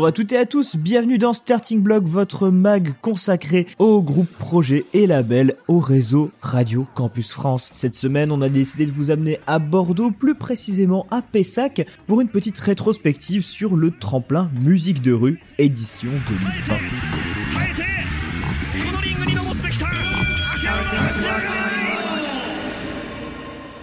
Bonjour 0.00 0.08
à 0.08 0.12
toutes 0.12 0.32
et 0.32 0.38
à 0.38 0.46
tous, 0.46 0.76
bienvenue 0.76 1.18
dans 1.18 1.34
Starting 1.34 1.82
Block, 1.82 2.04
votre 2.04 2.48
mag 2.48 2.94
consacré 3.02 3.66
au 3.78 4.00
groupe 4.00 4.30
projet 4.38 4.86
et 4.94 5.06
label 5.06 5.56
au 5.68 5.78
réseau 5.78 6.30
Radio 6.40 6.86
Campus 6.94 7.32
France. 7.32 7.68
Cette 7.74 7.96
semaine, 7.96 8.32
on 8.32 8.40
a 8.40 8.48
décidé 8.48 8.86
de 8.86 8.92
vous 8.92 9.10
amener 9.10 9.40
à 9.46 9.58
Bordeaux, 9.58 10.10
plus 10.10 10.36
précisément 10.36 11.06
à 11.10 11.20
Pessac, 11.20 11.86
pour 12.06 12.22
une 12.22 12.30
petite 12.30 12.58
rétrospective 12.58 13.44
sur 13.44 13.76
le 13.76 13.90
tremplin 13.90 14.50
musique 14.62 15.02
de 15.02 15.12
rue 15.12 15.38
édition 15.58 16.12
2020. 16.30 17.29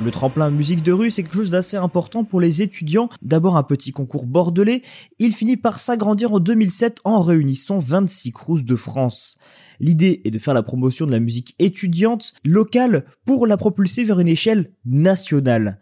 Le 0.03 0.11
tremplin 0.11 0.51
musique 0.51 0.83
de 0.83 0.91
rue, 0.91 1.09
c'est 1.09 1.23
quelque 1.23 1.35
chose 1.35 1.49
d'assez 1.49 1.75
important 1.75 2.23
pour 2.23 2.39
les 2.39 2.61
étudiants. 2.61 3.09
D'abord 3.23 3.57
un 3.57 3.63
petit 3.63 3.91
concours 3.91 4.27
bordelais, 4.27 4.83
il 5.17 5.33
finit 5.33 5.57
par 5.57 5.79
s'agrandir 5.79 6.33
en 6.33 6.39
2007 6.39 6.99
en 7.03 7.23
réunissant 7.23 7.79
26 7.79 8.31
crews 8.31 8.61
de 8.61 8.75
France. 8.75 9.39
L'idée 9.79 10.21
est 10.23 10.29
de 10.29 10.37
faire 10.37 10.53
la 10.53 10.61
promotion 10.61 11.07
de 11.07 11.11
la 11.11 11.19
musique 11.19 11.55
étudiante 11.57 12.33
locale 12.45 13.05
pour 13.25 13.47
la 13.47 13.57
propulser 13.57 14.03
vers 14.03 14.19
une 14.19 14.27
échelle 14.27 14.71
nationale. 14.85 15.79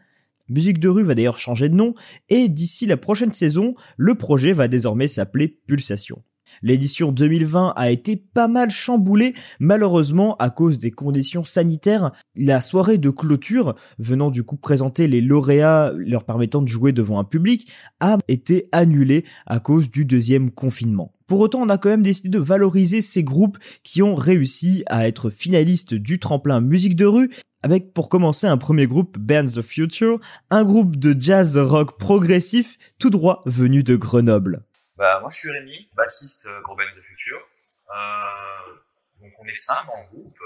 Musique 0.48 0.80
de 0.80 0.88
rue 0.88 1.04
va 1.04 1.14
d'ailleurs 1.14 1.38
changer 1.38 1.68
de 1.68 1.76
nom 1.76 1.94
et 2.30 2.48
d'ici 2.48 2.86
la 2.86 2.98
prochaine 2.98 3.34
saison, 3.34 3.76
le 3.98 4.16
projet 4.16 4.54
va 4.54 4.70
désormais 4.70 5.10
s'appeler 5.10 5.60
Pulsation. 5.68 6.24
L'édition 6.62 7.12
2020 7.12 7.74
a 7.76 7.90
été 7.92 8.16
pas 8.16 8.48
mal 8.48 8.70
chamboulée, 8.70 9.34
malheureusement 9.60 10.36
à 10.38 10.50
cause 10.50 10.80
des 10.80 10.92
conditions 10.92 11.44
sanitaires. 11.44 12.12
La 12.36 12.62
soirée 12.62 12.98
de 12.98 13.10
clôture, 13.10 13.76
venant 14.00 14.32
du 14.32 14.44
coup 14.44 14.58
présenter 14.58 15.08
les 15.08 15.22
lauréats 15.22 15.92
leur 15.96 16.24
permettant 16.24 16.62
de 16.62 16.68
jouer 16.68 16.92
devant 16.92 17.20
un 17.20 17.24
public, 17.24 17.72
a 18.00 18.18
été 18.28 18.70
annulée 18.72 19.26
à 19.46 19.60
cause 19.60 19.90
du 19.90 20.06
deuxième 20.06 20.52
confinement. 20.52 21.12
Pour 21.28 21.40
autant, 21.40 21.62
on 21.62 21.70
a 21.70 21.80
quand 21.80 21.90
même 21.90 22.04
décidé 22.04 22.30
de 22.30 22.40
valoriser 22.40 23.02
ces 23.02 23.24
groupes 23.24 23.58
qui 23.84 24.04
ont 24.04 24.14
réussi 24.14 24.84
à 24.88 25.08
être 25.08 25.32
finalistes 25.32 25.96
du 25.96 26.20
tremplin 26.20 26.62
musique 26.62 26.96
de 26.96 27.06
rue 27.06 27.32
avec 27.64 27.96
pour 27.96 28.10
commencer 28.10 28.46
un 28.46 28.58
premier 28.58 28.86
groupe 28.86 29.18
Bands 29.18 29.58
of 29.58 29.66
Future, 29.66 30.20
un 30.52 30.64
groupe 30.64 30.98
de 30.98 31.20
jazz 31.20 31.58
rock 31.58 31.98
progressif 31.98 32.78
tout 33.00 33.10
droit 33.10 33.42
venu 33.48 33.82
de 33.82 33.96
Grenoble. 33.96 34.62
Bah, 34.98 35.20
moi, 35.20 35.30
je 35.30 35.38
suis 35.38 35.52
Rémi, 35.52 35.90
bassiste 35.94 36.46
euh, 36.46 36.62
Gros 36.62 36.76
de 36.76 37.02
Future. 37.02 37.42
Euh, 37.90 38.74
donc, 39.22 39.34
on 39.40 39.46
est 39.48 39.54
cinq 39.54 39.86
le 39.86 40.08
groupe. 40.10 40.40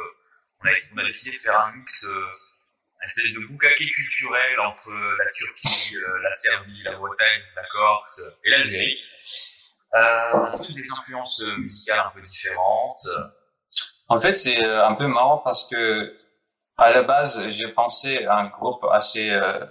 On 0.62 0.68
a, 0.68 0.72
on 0.96 0.98
a 0.98 1.04
décidé 1.04 1.38
de 1.38 1.42
faire 1.42 1.60
un 1.60 1.76
mix, 1.76 2.06
euh, 2.06 2.26
un 3.02 3.06
espèce 3.06 3.34
de 3.34 3.40
boucaquet 3.48 3.86
culturel 3.86 4.60
entre 4.60 4.92
la 4.92 5.32
Turquie, 5.32 5.96
euh, 5.98 6.22
la 6.22 6.32
Serbie, 6.34 6.84
la 6.84 6.96
Bretagne, 6.96 7.44
la 7.56 7.64
Corse 7.72 8.26
et 8.44 8.50
l'Algérie. 8.50 8.98
Euh, 9.96 10.58
toutes 10.58 10.76
des 10.76 10.92
influences 11.00 11.42
musicales 11.58 12.00
un 12.00 12.12
peu 12.12 12.22
différentes. 12.22 13.06
En 14.08 14.20
fait, 14.20 14.36
c'est 14.36 14.64
un 14.64 14.96
peu 14.96 15.08
marrant 15.08 15.38
parce 15.40 15.68
que 15.68 16.16
à 16.80 16.92
la 16.92 17.04
base, 17.04 17.50
j'ai 17.50 17.68
pensé 17.68 18.26
à 18.26 18.38
un 18.38 18.48
groupe 18.48 18.86
assez, 18.92 19.30
euh, 19.30 19.66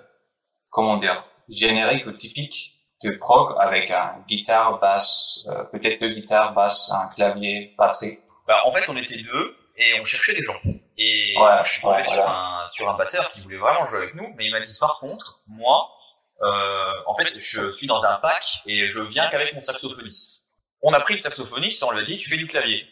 comment 0.68 0.98
dire, 0.98 1.16
générique 1.48 2.06
ou 2.06 2.12
typique 2.12 2.77
de 3.02 3.10
prog 3.18 3.56
avec 3.60 3.90
un 3.90 4.24
guitare, 4.28 4.78
basse, 4.80 5.46
euh, 5.48 5.64
peut-être 5.64 6.00
deux 6.00 6.10
guitares, 6.10 6.52
basse, 6.52 6.92
un 6.92 7.08
clavier, 7.14 7.74
batterie. 7.78 8.18
Bah, 8.46 8.60
en 8.64 8.70
fait, 8.70 8.88
on 8.88 8.96
était 8.96 9.22
deux 9.22 9.56
et 9.76 10.00
on 10.00 10.04
cherchait 10.04 10.34
des 10.34 10.42
gens. 10.42 10.60
Et 10.96 11.34
je 11.64 11.70
suis 11.70 11.80
tombé 11.80 12.04
sur, 12.04 12.28
un, 12.28 12.66
sur 12.70 12.90
un 12.90 12.94
batteur 12.94 13.30
qui 13.30 13.40
voulait 13.40 13.58
vraiment 13.58 13.84
jouer 13.86 13.98
avec 13.98 14.14
nous, 14.14 14.26
mais 14.36 14.46
il 14.46 14.50
m'a 14.50 14.60
dit 14.60 14.76
par 14.80 14.98
contre, 14.98 15.40
moi, 15.46 15.94
euh, 16.42 16.92
en 17.06 17.14
fait, 17.14 17.32
je 17.36 17.70
suis 17.72 17.86
dans 17.86 18.04
un 18.04 18.16
pack 18.16 18.62
et 18.66 18.86
je 18.86 19.00
viens 19.00 19.28
qu'avec 19.28 19.54
mon 19.54 19.60
saxophoniste. 19.60 20.42
On 20.82 20.92
a 20.92 21.00
pris 21.00 21.14
le 21.14 21.20
saxophoniste 21.20 21.82
on 21.82 21.90
lui 21.90 22.00
a 22.00 22.04
dit, 22.04 22.18
tu 22.18 22.28
fais 22.28 22.36
du 22.36 22.46
clavier. 22.46 22.84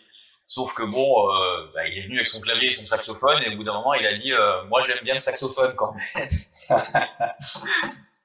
Sauf 0.49 0.75
que 0.75 0.83
bon, 0.83 1.28
euh, 1.28 1.71
bah, 1.75 1.87
il 1.87 1.99
est 1.99 2.03
venu 2.03 2.16
avec 2.16 2.28
son 2.28 2.41
clavier 2.41 2.69
et 2.69 2.72
son 2.72 2.87
saxophone 2.87 3.43
et 3.45 3.53
au 3.53 3.56
bout 3.56 3.65
d'un 3.65 3.72
moment, 3.72 3.95
il 3.95 4.06
a 4.06 4.15
dit, 4.15 4.33
euh, 4.33 4.62
moi 4.65 4.81
j'aime 4.83 5.03
bien 5.03 5.15
le 5.15 5.21
saxophone 5.21 5.75
quand 5.77 5.93
même. 5.93 6.28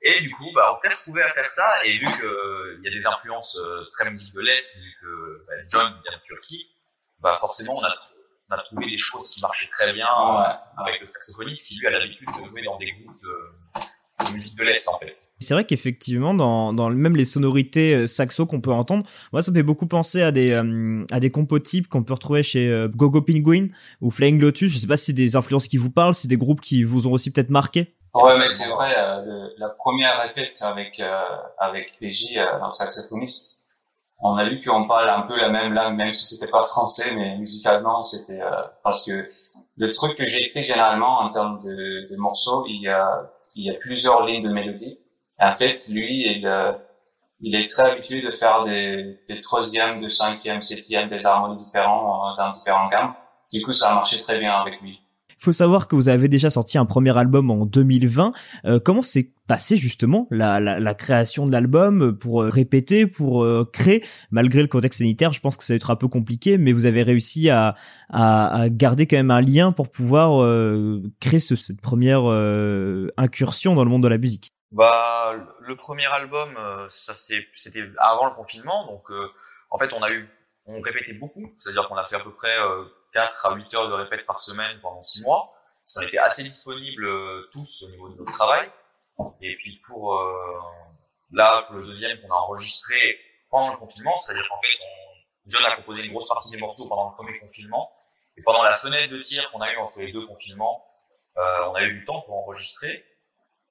Et 0.03 0.19
du 0.21 0.31
coup, 0.31 0.49
bah, 0.55 0.75
on 0.75 0.81
s'est 0.81 0.95
retrouvé 0.95 1.21
à 1.21 1.29
faire 1.29 1.49
ça, 1.49 1.85
et 1.85 1.91
vu 1.91 2.05
qu'il 2.05 2.25
euh, 2.25 2.81
y 2.83 2.87
a 2.87 2.91
des 2.91 3.05
influences 3.05 3.59
euh, 3.63 3.83
très 3.93 4.09
musique 4.09 4.33
de 4.33 4.41
l'Est, 4.41 4.79
vu 4.79 4.91
que 4.99 5.45
bah, 5.47 5.53
John 5.67 5.93
vient 6.03 6.17
de 6.17 6.21
Turquie, 6.23 6.65
bah, 7.19 7.37
forcément, 7.39 7.77
on 7.77 7.83
a, 7.83 7.93
on 8.49 8.55
a 8.55 8.57
trouvé 8.57 8.87
des 8.87 8.97
choses 8.97 9.29
qui 9.29 9.41
marchaient 9.41 9.69
très 9.69 9.93
bien 9.93 10.07
avec 10.07 11.01
le 11.01 11.05
saxophoniste 11.05 11.67
qui, 11.67 11.77
lui, 11.77 11.85
a 11.85 11.91
l'habitude 11.91 12.27
de 12.27 12.49
jouer 12.49 12.63
dans 12.63 12.79
des 12.79 12.91
groupes 12.93 13.21
de, 13.21 14.33
musique 14.33 14.57
de 14.57 14.63
l'Est, 14.63 14.87
en 14.87 14.97
fait. 14.97 15.15
C'est 15.39 15.53
vrai 15.53 15.65
qu'effectivement, 15.65 16.33
dans, 16.33 16.73
dans 16.73 16.89
même 16.89 17.15
les 17.15 17.25
sonorités 17.25 17.93
euh, 17.93 18.07
saxo 18.07 18.47
qu'on 18.47 18.61
peut 18.61 18.71
entendre, 18.71 19.07
moi, 19.31 19.43
ça 19.43 19.51
me 19.51 19.55
fait 19.55 19.63
beaucoup 19.63 19.85
penser 19.85 20.23
à 20.23 20.31
des, 20.31 20.51
à 21.11 21.19
des 21.19 21.29
compos 21.29 21.59
types 21.59 21.87
qu'on 21.87 22.03
peut 22.03 22.13
retrouver 22.13 22.41
chez 22.41 22.87
Gogo 22.95 23.21
Penguin 23.21 23.67
ou 23.99 24.09
Flying 24.09 24.39
Lotus. 24.39 24.71
Je 24.71 24.79
sais 24.79 24.87
pas 24.87 24.97
si 24.97 25.05
c'est 25.05 25.13
des 25.13 25.35
influences 25.35 25.67
qui 25.67 25.77
vous 25.77 25.91
parlent, 25.91 26.15
si 26.15 26.23
c'est 26.23 26.27
des 26.27 26.37
groupes 26.37 26.61
qui 26.61 26.83
vous 26.83 27.05
ont 27.05 27.11
aussi 27.11 27.29
peut-être 27.29 27.51
marqué. 27.51 27.93
Ouais, 28.13 28.37
mais 28.37 28.49
c'est 28.49 28.67
vrai, 28.69 28.93
euh, 28.97 29.47
la 29.57 29.69
première 29.69 30.21
répète 30.21 30.61
avec 30.63 30.99
euh, 30.99 31.23
avec 31.57 31.97
PJ, 31.97 32.35
euh, 32.35 32.59
notre 32.59 32.75
saxophoniste, 32.75 33.61
on 34.19 34.35
a 34.35 34.43
vu 34.43 34.59
qu'on 34.59 34.85
parle 34.85 35.09
un 35.09 35.21
peu 35.21 35.37
la 35.37 35.49
même 35.49 35.73
langue, 35.73 35.95
même 35.95 36.11
si 36.11 36.25
c'était 36.25 36.51
pas 36.51 36.61
français, 36.63 37.13
mais 37.15 37.37
musicalement, 37.37 38.03
c'était 38.03 38.41
euh, 38.41 38.63
parce 38.83 39.05
que 39.05 39.25
le 39.77 39.91
truc 39.93 40.15
que 40.17 40.25
j'ai 40.25 40.43
écrit 40.45 40.63
généralement 40.63 41.19
en 41.21 41.29
termes 41.29 41.59
de, 41.63 42.09
de, 42.11 42.17
morceaux, 42.17 42.65
il 42.67 42.81
y 42.81 42.89
a 42.89 43.31
il 43.55 43.65
y 43.65 43.69
a 43.69 43.75
plusieurs 43.75 44.25
lignes 44.25 44.43
de 44.43 44.53
mélodie. 44.53 44.99
en 45.39 45.53
fait, 45.53 45.87
lui, 45.89 46.25
il 46.27 46.47
il 47.41 47.55
est 47.55 47.67
très 47.69 47.83
habitué 47.91 48.21
de 48.21 48.31
faire 48.31 48.63
des, 48.65 49.19
des 49.27 49.41
troisièmes, 49.41 49.99
de 49.99 50.07
cinquièmes, 50.07 50.61
septièmes, 50.61 51.09
des 51.09 51.25
harmonies 51.25 51.57
différents 51.57 52.35
dans 52.37 52.51
différentes 52.51 52.91
gammes. 52.91 53.13
Du 53.51 53.61
coup, 53.63 53.73
ça 53.73 53.91
a 53.91 53.95
marché 53.95 54.19
très 54.19 54.37
bien 54.39 54.53
avec 54.53 54.79
lui 54.81 55.00
faut 55.41 55.53
savoir 55.53 55.87
que 55.87 55.95
vous 55.95 56.07
avez 56.07 56.27
déjà 56.27 56.51
sorti 56.51 56.77
un 56.77 56.85
premier 56.85 57.17
album 57.17 57.49
en 57.49 57.65
2020. 57.65 58.31
Euh, 58.65 58.79
comment 58.79 59.01
s'est 59.01 59.31
passé 59.47 59.75
justement 59.75 60.27
la, 60.29 60.59
la, 60.59 60.79
la 60.79 60.93
création 60.93 61.47
de 61.47 61.51
l'album 61.51 62.15
pour 62.15 62.43
euh, 62.43 62.49
répéter, 62.49 63.07
pour 63.07 63.43
euh, 63.43 63.67
créer, 63.73 64.05
malgré 64.29 64.61
le 64.61 64.67
contexte 64.67 64.99
sanitaire 64.99 65.31
Je 65.31 65.39
pense 65.39 65.57
que 65.57 65.63
ça 65.63 65.73
va 65.73 65.77
être 65.77 65.89
un 65.89 65.95
peu 65.95 66.07
compliqué, 66.07 66.59
mais 66.59 66.73
vous 66.73 66.85
avez 66.85 67.01
réussi 67.01 67.49
à, 67.49 67.75
à, 68.09 68.61
à 68.61 68.69
garder 68.69 69.07
quand 69.07 69.17
même 69.17 69.31
un 69.31 69.41
lien 69.41 69.71
pour 69.71 69.89
pouvoir 69.89 70.43
euh, 70.43 71.01
créer 71.19 71.39
ce, 71.39 71.55
cette 71.55 71.81
première 71.81 72.25
incursion 73.17 73.73
dans 73.73 73.83
le 73.83 73.89
monde 73.89 74.03
de 74.03 74.07
la 74.07 74.19
musique. 74.19 74.51
Bah, 74.71 75.33
le 75.59 75.75
premier 75.75 76.05
album, 76.05 76.49
ça 76.87 77.13
c'était 77.15 77.89
avant 77.97 78.27
le 78.27 78.35
confinement, 78.35 78.85
donc 78.85 79.09
en 79.69 79.77
fait 79.77 79.91
on 79.91 80.01
a 80.03 80.11
eu, 80.11 80.29
on 80.65 80.79
répétait 80.79 81.13
beaucoup, 81.13 81.51
c'est-à-dire 81.57 81.87
qu'on 81.89 81.95
a 81.95 82.05
fait 82.05 82.15
à 82.15 82.19
peu 82.19 82.31
près 82.31 82.55
4 83.13 83.45
à 83.45 83.55
8 83.55 83.73
heures 83.73 83.89
de 83.89 83.93
répète 83.93 84.25
par 84.25 84.39
semaine 84.39 84.79
pendant 84.81 85.01
6 85.01 85.23
mois. 85.23 85.53
Ça 85.85 86.01
a 86.01 86.05
été 86.05 86.17
assez 86.17 86.43
disponible 86.43 87.05
euh, 87.05 87.49
tous 87.51 87.83
au 87.83 87.89
niveau 87.89 88.09
de 88.09 88.17
notre 88.17 88.31
travail. 88.31 88.69
Et 89.41 89.55
puis 89.57 89.79
pour 89.87 90.17
euh, 90.19 90.59
là, 91.31 91.63
pour 91.63 91.75
le 91.75 91.85
deuxième 91.85 92.19
qu'on 92.21 92.31
a 92.31 92.37
enregistré 92.37 93.19
pendant 93.49 93.71
le 93.71 93.77
confinement, 93.77 94.15
c'est-à-dire 94.17 94.47
qu'en 94.49 94.61
fait, 94.61 94.79
on, 94.81 95.01
John 95.47 95.65
a 95.65 95.75
composé 95.75 96.03
une 96.03 96.11
grosse 96.11 96.27
partie 96.27 96.51
des 96.51 96.57
morceaux 96.57 96.87
pendant 96.87 97.09
le 97.09 97.15
premier 97.15 97.37
confinement. 97.39 97.91
Et 98.37 98.41
pendant 98.43 98.63
la 98.63 98.73
fenêtre 98.73 99.11
de 99.11 99.21
tir 99.21 99.49
qu'on 99.51 99.61
a 99.61 99.71
eu 99.73 99.77
entre 99.77 99.99
les 99.99 100.11
deux 100.11 100.25
confinements, 100.25 100.85
euh, 101.37 101.65
on 101.69 101.75
a 101.75 101.83
eu 101.83 101.99
du 101.99 102.05
temps 102.05 102.21
pour 102.21 102.35
enregistrer. 102.35 103.05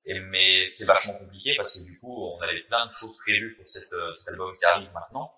Et, 0.04 0.18
mais 0.18 0.66
c'est 0.66 0.86
vachement 0.86 1.14
compliqué 1.14 1.54
parce 1.56 1.78
que 1.78 1.84
du 1.84 1.98
coup, 1.98 2.26
on 2.26 2.40
avait 2.40 2.60
plein 2.62 2.86
de 2.86 2.92
choses 2.92 3.16
prévues 3.18 3.54
pour 3.54 3.64
euh, 3.64 4.12
cet 4.12 4.28
album 4.28 4.54
qui 4.56 4.64
arrive 4.64 4.92
maintenant. 4.92 5.32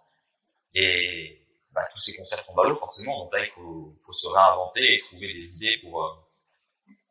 Et, 0.75 1.42
bah, 1.73 1.83
tous 1.93 2.01
ces 2.01 2.17
concerts 2.17 2.45
tombent 2.45 2.61
à 2.61 2.65
l'eau 2.65 2.75
forcément. 2.75 3.25
Donc 3.25 3.33
là, 3.33 3.41
il 3.41 3.51
faut, 3.51 3.95
faut 4.05 4.13
se 4.13 4.27
réinventer 4.29 4.95
et 4.95 4.99
trouver 4.99 5.33
des 5.33 5.57
idées 5.57 5.79
pour, 5.83 6.05
euh, 6.05 6.11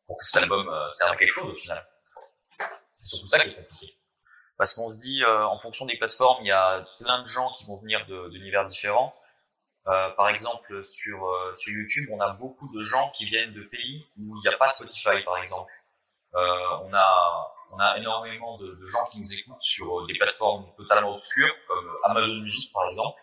pour 0.06 0.18
que 0.18 0.25
cet 0.25 0.44
album 0.44 0.68
euh, 0.68 0.90
serve 0.92 1.12
à 1.12 1.16
quelque 1.16 1.34
chose 1.34 1.52
au 1.52 1.56
final. 1.56 1.88
C'est 2.96 3.16
surtout 3.16 3.28
ça 3.28 3.40
qui 3.40 3.50
est 3.50 3.56
compliqué. 3.56 3.98
Parce 4.58 4.75
qu'on 4.75 4.92
se 4.92 4.98
dit, 4.98 5.24
euh, 5.24 5.46
en 5.48 5.58
fonction 5.58 5.86
des 5.86 5.98
plateformes, 5.98 6.44
il 6.44 6.48
y 6.48 6.52
a 6.52 6.86
plein 7.00 7.22
de 7.24 7.28
gens 7.28 7.52
qui 7.54 7.66
vont 7.66 7.78
venir 7.78 8.06
d'univers 8.06 8.68
différents. 8.68 9.16
Euh, 9.88 10.12
par 10.12 10.30
exemple, 10.30 10.84
sur, 10.84 11.18
sur 11.58 11.74
YouTube, 11.74 12.10
on 12.12 12.19
a 12.19 12.34
beaucoup 12.34 12.69
de 12.72 12.84
gens 12.84 13.10
qui 13.16 13.25
viennent 13.25 13.54
de 13.54 13.63
pays 13.63 14.08
où 14.19 14.36
il 14.38 14.42
n'y 14.42 14.54
a 14.54 14.58
pas 14.58 14.68
Spotify, 14.68 15.24
par 15.25 15.38
exemple. 15.38 15.72
on 16.34 16.94
a 16.94 17.54
on 17.74 17.80
a 17.80 17.98
énormément 17.98 18.58
de, 18.58 18.68
de, 18.68 18.88
gens 18.88 19.06
qui 19.06 19.22
nous 19.22 19.34
écoutent 19.34 19.62
sur 19.62 20.06
des 20.06 20.13
plateformes 20.16 20.66
totalement 20.75 21.16
obscures, 21.16 21.56
comme 21.69 21.90
Amazon 22.04 22.42
Music, 22.42 22.72
par 22.74 22.90
exemple 22.90 23.18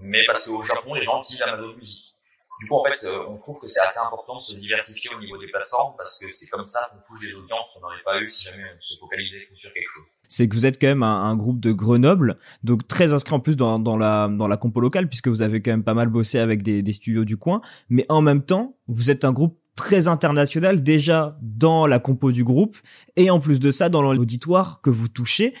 mais 0.00 0.24
parce 0.26 0.46
qu'au 0.46 0.62
Japon, 0.62 0.94
les 0.94 1.02
gens 1.02 1.20
utilisent 1.20 1.42
Amazon 1.42 1.74
Music. 1.74 2.12
Du 2.60 2.68
coup, 2.68 2.76
en 2.76 2.84
fait, 2.84 3.08
euh, 3.08 3.24
on 3.28 3.36
trouve 3.38 3.58
que 3.60 3.66
c'est 3.66 3.80
assez 3.80 3.98
important 3.98 4.36
de 4.36 4.42
se 4.42 4.54
diversifier 4.54 5.10
au 5.16 5.18
niveau 5.18 5.36
des 5.36 5.48
plateformes 5.48 5.94
parce 5.96 6.18
que 6.18 6.30
c'est 6.30 6.48
comme 6.48 6.64
ça 6.64 6.88
qu'on 6.92 7.00
touche 7.08 7.26
des 7.26 7.34
audiences 7.34 7.74
qu'on 7.74 7.80
n'aurait 7.80 8.02
pas 8.04 8.20
eu 8.20 8.30
si 8.30 8.44
jamais 8.44 8.62
on 8.62 8.80
se 8.80 8.96
focalisait 8.98 9.48
sur 9.52 9.72
quelque 9.72 9.90
chose. 9.92 10.04
C'est 10.28 10.48
que 10.48 10.54
vous 10.54 10.64
êtes 10.64 10.80
quand 10.80 10.86
même 10.86 11.02
un, 11.02 11.24
un, 11.24 11.36
groupe 11.36 11.58
de 11.58 11.72
Grenoble, 11.72 12.38
donc 12.62 12.86
très 12.86 13.12
inscrit 13.12 13.34
en 13.34 13.40
plus 13.40 13.56
dans, 13.56 13.80
dans 13.80 13.96
la 13.96 14.28
dans 14.28 14.46
la 14.46 14.56
compo 14.56 14.80
locale 14.80 15.08
puisque 15.08 15.28
vous 15.28 15.42
avez 15.42 15.60
quand 15.60 15.72
même 15.72 15.82
pas 15.82 15.92
mal 15.92 16.08
bossé 16.08 16.38
avec 16.38 16.62
des, 16.62 16.82
des 16.82 16.92
studios 16.92 17.24
du 17.24 17.36
coin, 17.36 17.62
mais 17.88 18.06
en 18.08 18.22
même 18.22 18.44
temps, 18.44 18.76
vous 18.86 19.10
êtes 19.10 19.24
un 19.24 19.32
groupe 19.32 19.58
très 19.74 20.06
international 20.06 20.82
déjà 20.82 21.36
dans 21.42 21.86
la 21.86 21.98
compo 21.98 22.30
du 22.30 22.44
groupe 22.44 22.78
et 23.16 23.30
en 23.30 23.40
plus 23.40 23.58
de 23.58 23.72
ça 23.72 23.88
dans 23.88 24.02
l'auditoire 24.02 24.80
que 24.82 24.90
vous 24.90 25.08
touchez. 25.08 25.54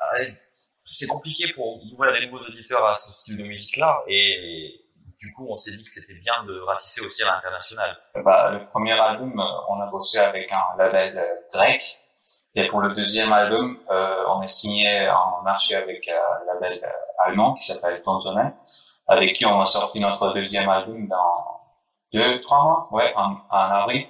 Ah 0.00 0.20
c'est 0.84 1.06
compliqué 1.06 1.52
pour 1.52 1.82
ouvrir 1.84 2.12
des 2.12 2.26
nouveaux 2.26 2.42
auditeurs 2.44 2.84
à 2.86 2.94
ce 2.94 3.12
style 3.12 3.38
de 3.38 3.44
musique-là, 3.44 4.02
et, 4.06 4.80
du 5.18 5.32
coup, 5.32 5.46
on 5.48 5.56
s'est 5.56 5.76
dit 5.76 5.84
que 5.84 5.90
c'était 5.90 6.18
bien 6.20 6.44
de 6.44 6.60
ratisser 6.60 7.00
aussi 7.00 7.22
à 7.22 7.26
l'international. 7.26 7.96
Bah, 8.24 8.50
le 8.52 8.62
premier 8.62 8.92
album, 8.92 9.32
on 9.68 9.80
a 9.80 9.86
bossé 9.86 10.18
avec 10.18 10.52
un 10.52 10.76
label 10.76 11.26
grec, 11.52 11.98
et 12.54 12.66
pour 12.66 12.80
le 12.80 12.92
deuxième 12.92 13.32
album, 13.32 13.78
euh, 13.90 14.24
on 14.28 14.42
est 14.42 14.46
signé 14.46 15.08
en 15.08 15.42
marché 15.42 15.74
avec 15.74 16.08
un 16.08 16.52
label 16.52 16.80
allemand 17.20 17.54
qui 17.54 17.64
s'appelle 17.64 18.00
Tonzonen, 18.02 18.54
avec 19.06 19.34
qui 19.34 19.46
on 19.46 19.60
a 19.60 19.64
sorti 19.64 20.00
notre 20.00 20.32
deuxième 20.34 20.68
album 20.68 21.08
dans 21.08 21.60
deux, 22.12 22.40
trois 22.40 22.62
mois, 22.62 22.88
ouais, 22.92 23.12
en 23.16 23.40
avril. 23.50 24.06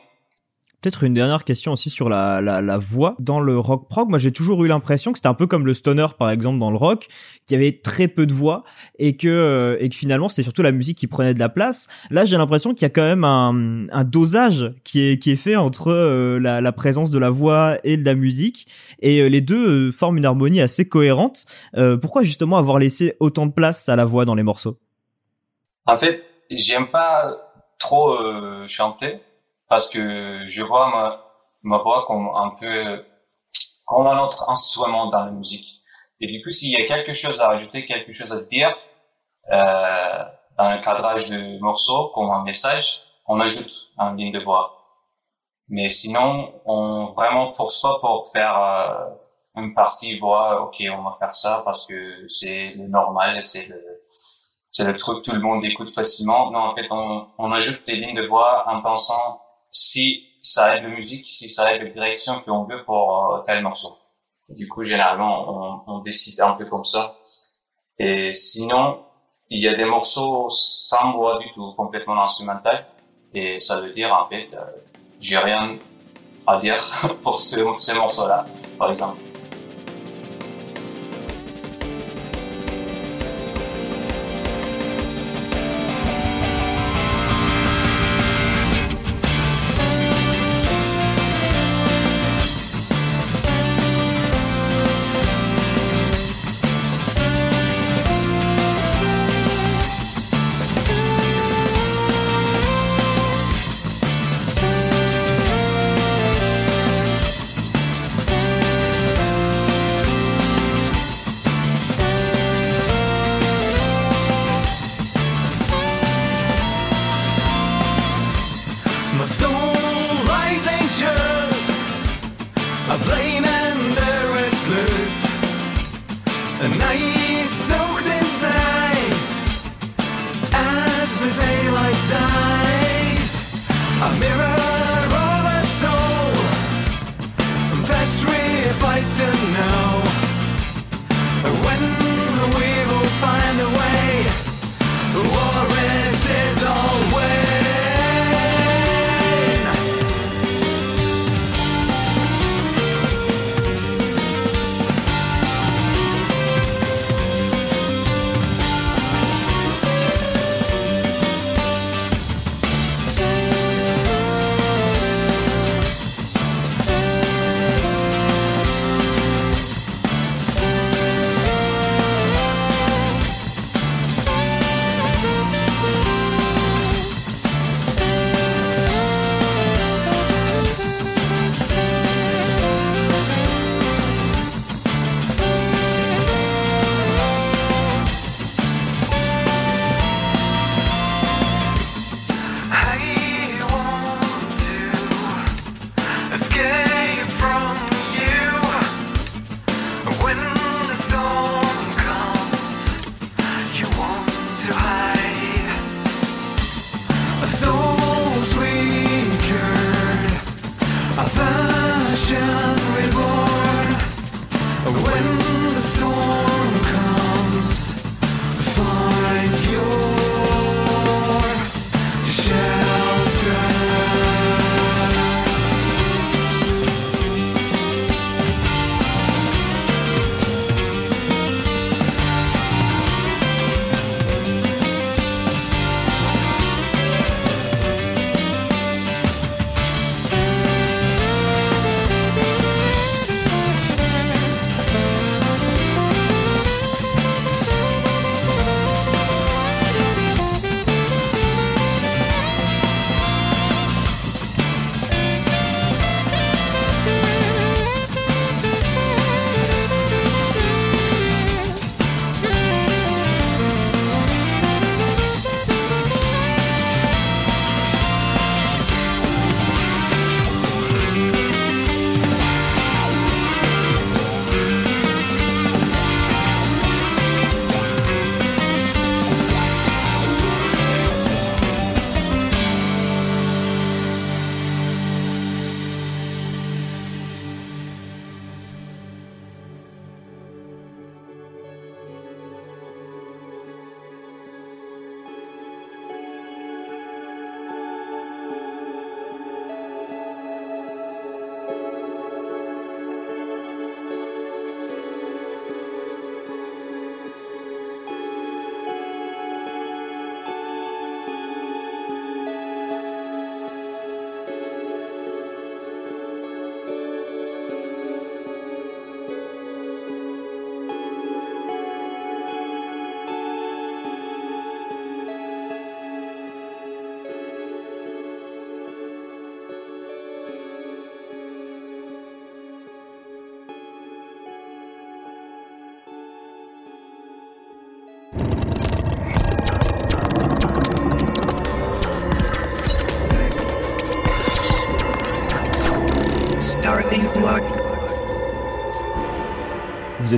Peut-être 0.84 1.04
une 1.04 1.14
dernière 1.14 1.44
question 1.44 1.72
aussi 1.72 1.88
sur 1.88 2.10
la, 2.10 2.42
la, 2.42 2.60
la 2.60 2.76
voix 2.76 3.16
dans 3.18 3.40
le 3.40 3.58
rock 3.58 3.88
prog. 3.88 4.10
Moi, 4.10 4.18
j'ai 4.18 4.32
toujours 4.32 4.62
eu 4.66 4.68
l'impression 4.68 5.12
que 5.12 5.18
c'était 5.18 5.28
un 5.28 5.34
peu 5.34 5.46
comme 5.46 5.64
le 5.64 5.72
stoner, 5.72 6.08
par 6.18 6.28
exemple, 6.28 6.58
dans 6.58 6.70
le 6.70 6.76
rock, 6.76 7.06
qu'il 7.46 7.58
y 7.58 7.58
avait 7.58 7.80
très 7.82 8.06
peu 8.06 8.26
de 8.26 8.34
voix 8.34 8.64
et 8.98 9.16
que 9.16 9.26
euh, 9.26 9.78
et 9.80 9.88
que 9.88 9.94
finalement 9.94 10.28
c'était 10.28 10.42
surtout 10.42 10.60
la 10.60 10.72
musique 10.72 10.98
qui 10.98 11.06
prenait 11.06 11.32
de 11.32 11.38
la 11.38 11.48
place. 11.48 11.88
Là, 12.10 12.26
j'ai 12.26 12.36
l'impression 12.36 12.74
qu'il 12.74 12.82
y 12.82 12.84
a 12.84 12.90
quand 12.90 13.00
même 13.00 13.24
un, 13.24 13.86
un 13.92 14.04
dosage 14.04 14.74
qui 14.84 15.00
est 15.00 15.18
qui 15.18 15.30
est 15.30 15.36
fait 15.36 15.56
entre 15.56 15.90
euh, 15.90 16.38
la, 16.38 16.60
la, 16.60 16.72
présence 16.72 17.10
de 17.10 17.18
la 17.18 17.30
voix 17.30 17.78
et 17.82 17.96
de 17.96 18.04
la 18.04 18.14
musique 18.14 18.66
et 19.00 19.22
euh, 19.22 19.28
les 19.28 19.40
deux 19.40 19.90
forment 19.90 20.18
une 20.18 20.26
harmonie 20.26 20.60
assez 20.60 20.86
cohérente. 20.86 21.46
pourquoi 22.02 22.24
justement 22.24 22.58
avoir 22.58 22.78
laissé 22.78 23.16
autant 23.20 23.46
de 23.46 23.52
place 23.52 23.88
à 23.88 23.96
la 23.96 24.04
voix 24.04 24.26
dans 24.26 24.34
les 24.34 24.42
morceaux? 24.42 24.76
En 25.86 25.96
fait, 25.96 26.24
j'aime 26.50 26.88
pas 26.88 27.34
trop 27.78 28.18
chanter 28.66 29.22
parce 29.68 29.90
que 29.90 30.44
je 30.46 30.62
vois 30.62 30.88
ma, 30.90 31.24
ma 31.62 31.78
voix 31.78 32.04
comme 32.06 32.30
un 32.34 32.50
peu 32.50 33.04
comme 33.86 34.06
un 34.06 34.18
autre 34.18 34.48
instrument 34.48 35.08
dans 35.08 35.24
la 35.24 35.30
musique. 35.30 35.80
Et 36.20 36.26
du 36.26 36.42
coup, 36.42 36.50
s'il 36.50 36.70
y 36.70 36.76
a 36.76 36.86
quelque 36.86 37.12
chose 37.12 37.40
à 37.40 37.50
ajouter, 37.50 37.84
quelque 37.84 38.12
chose 38.12 38.32
à 38.32 38.40
dire 38.42 38.74
euh, 39.52 40.24
dans 40.56 40.70
le 40.70 40.80
cadrage 40.80 41.26
de 41.26 41.58
morceau, 41.60 42.08
comme 42.14 42.30
un 42.30 42.42
message, 42.44 43.02
on 43.26 43.40
ajoute 43.40 43.90
une 43.98 44.16
ligne 44.16 44.32
de 44.32 44.38
voix. 44.38 44.80
Mais 45.68 45.88
sinon, 45.88 46.52
on 46.66 47.06
vraiment 47.06 47.46
force 47.46 47.80
pas 47.82 47.98
pour 48.00 48.30
faire 48.32 48.56
euh, 48.58 49.10
une 49.56 49.74
partie 49.74 50.18
voix. 50.18 50.62
Ok, 50.62 50.82
on 50.90 51.02
va 51.02 51.12
faire 51.18 51.34
ça 51.34 51.62
parce 51.64 51.86
que 51.86 52.26
c'est 52.28 52.74
le 52.76 52.86
normal, 52.88 53.44
c'est 53.44 53.68
le 53.68 53.80
c'est 54.70 54.84
le 54.84 54.96
truc 54.96 55.22
que 55.22 55.30
tout 55.30 55.36
le 55.36 55.40
monde 55.40 55.64
écoute 55.64 55.90
facilement. 55.92 56.50
Non, 56.50 56.60
en 56.60 56.74
fait, 56.74 56.90
on, 56.90 57.28
on 57.38 57.52
ajoute 57.52 57.86
des 57.86 57.94
lignes 57.94 58.16
de 58.16 58.26
voix 58.26 58.64
en 58.66 58.82
pensant 58.82 59.40
si 59.74 60.28
ça 60.40 60.76
aide 60.76 60.84
la 60.84 60.90
musique, 60.90 61.26
si 61.26 61.48
ça 61.48 61.74
aide 61.74 61.82
la 61.82 61.88
direction 61.88 62.40
qu'on 62.40 62.64
veut 62.64 62.82
pour 62.84 63.34
euh, 63.34 63.42
tel 63.44 63.62
morceau. 63.62 63.98
Du 64.48 64.68
coup, 64.68 64.84
généralement, 64.84 65.82
on, 65.86 65.94
on, 65.94 65.98
décide 65.98 66.40
un 66.40 66.52
peu 66.52 66.66
comme 66.66 66.84
ça. 66.84 67.16
Et 67.98 68.32
sinon, 68.32 69.04
il 69.50 69.60
y 69.60 69.68
a 69.68 69.74
des 69.74 69.84
morceaux 69.84 70.48
sans 70.50 71.12
voix 71.12 71.38
du 71.38 71.50
tout, 71.52 71.72
complètement 71.72 72.22
instrumental. 72.22 72.86
Et 73.34 73.58
ça 73.58 73.80
veut 73.80 73.90
dire, 73.90 74.14
en 74.14 74.26
fait, 74.26 74.54
euh, 74.54 74.60
j'ai 75.18 75.38
rien 75.38 75.76
à 76.46 76.58
dire 76.58 76.78
pour 77.22 77.40
ce, 77.40 77.60
ces 77.78 77.94
morceaux-là, 77.94 78.46
par 78.78 78.90
exemple. 78.90 79.20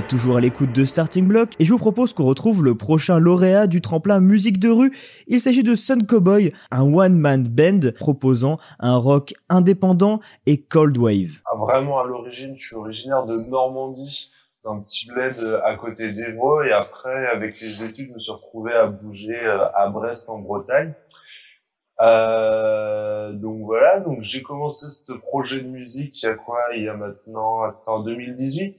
Toujours 0.07 0.37
à 0.37 0.41
l'écoute 0.41 0.71
de 0.71 0.85
Starting 0.85 1.27
Block 1.27 1.49
et 1.59 1.65
je 1.65 1.71
vous 1.71 1.77
propose 1.77 2.13
qu'on 2.13 2.23
retrouve 2.23 2.63
le 2.63 2.75
prochain 2.75 3.19
lauréat 3.19 3.67
du 3.67 3.81
tremplin 3.81 4.21
musique 4.21 4.57
de 4.57 4.69
rue. 4.69 4.95
Il 5.27 5.41
s'agit 5.41 5.63
de 5.63 5.75
Sun 5.75 6.05
Cowboy, 6.05 6.53
un 6.71 6.83
one-man 6.83 7.43
band 7.43 7.91
proposant 7.97 8.57
un 8.79 8.95
rock 8.95 9.33
indépendant 9.49 10.21
et 10.45 10.61
cold 10.61 10.97
wave. 10.97 11.41
Ah, 11.45 11.57
vraiment 11.57 11.99
à 11.99 12.05
l'origine, 12.05 12.55
je 12.57 12.67
suis 12.67 12.75
originaire 12.75 13.25
de 13.25 13.35
Normandie, 13.49 14.31
d'un 14.63 14.79
petit 14.79 15.07
bled 15.11 15.35
à 15.65 15.75
côté 15.75 16.13
d'Evreux 16.13 16.65
et 16.65 16.71
après 16.71 17.27
avec 17.27 17.59
les 17.59 17.83
études, 17.83 18.07
je 18.09 18.13
me 18.13 18.19
suis 18.19 18.31
retrouvé 18.31 18.73
à 18.73 18.87
bouger 18.87 19.37
euh, 19.37 19.67
à 19.75 19.89
Brest 19.89 20.29
en 20.29 20.39
Bretagne. 20.39 20.93
Euh, 21.99 23.33
donc 23.33 23.57
voilà, 23.65 23.99
donc 23.99 24.21
j'ai 24.21 24.41
commencé 24.41 24.85
ce 24.85 25.11
projet 25.11 25.59
de 25.59 25.67
musique 25.67 26.21
il 26.21 26.27
y 26.27 26.29
a 26.29 26.35
quoi? 26.35 26.59
Il 26.75 26.83
y 26.83 26.87
a 26.87 26.93
maintenant, 26.93 27.69
c'était 27.71 27.89
en 27.89 28.03
2018. 28.03 28.77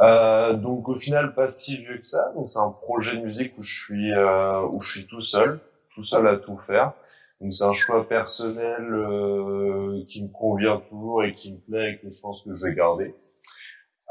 Euh, 0.00 0.54
donc 0.54 0.88
au 0.88 0.98
final 0.98 1.34
pas 1.34 1.46
si 1.46 1.76
vieux 1.76 1.98
que 1.98 2.06
ça. 2.06 2.32
Donc 2.34 2.50
c'est 2.50 2.58
un 2.58 2.70
projet 2.70 3.16
de 3.18 3.22
musique 3.24 3.56
où 3.58 3.62
je 3.62 3.84
suis 3.84 4.12
euh, 4.14 4.62
où 4.66 4.80
je 4.80 4.90
suis 5.00 5.06
tout 5.06 5.20
seul, 5.20 5.60
tout 5.94 6.02
seul 6.02 6.26
à 6.28 6.36
tout 6.36 6.56
faire. 6.58 6.94
Donc 7.40 7.54
c'est 7.54 7.64
un 7.64 7.72
choix 7.72 8.08
personnel 8.08 8.82
euh, 8.92 10.02
qui 10.08 10.22
me 10.24 10.28
convient 10.28 10.78
toujours 10.90 11.24
et 11.24 11.34
qui 11.34 11.52
me 11.54 11.58
plaît 11.60 11.92
et 11.94 11.98
que 11.98 12.10
je 12.10 12.20
pense 12.20 12.42
que 12.44 12.54
je 12.54 12.64
vais 12.64 12.74
garder. 12.74 13.14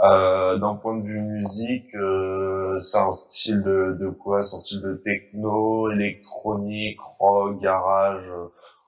Euh, 0.01 0.57
D'un 0.57 0.75
point 0.75 0.97
de 0.97 1.03
vue 1.05 1.21
musique, 1.21 1.93
euh, 1.95 2.77
c'est 2.79 2.99
un 2.99 3.11
style 3.11 3.63
de, 3.63 3.97
de 3.99 4.09
quoi? 4.09 4.41
C'est 4.41 4.55
un 4.55 4.59
style 4.59 4.81
de 4.81 4.93
techno, 4.95 5.91
électronique, 5.91 6.99
rock, 7.19 7.59
garage, 7.61 8.23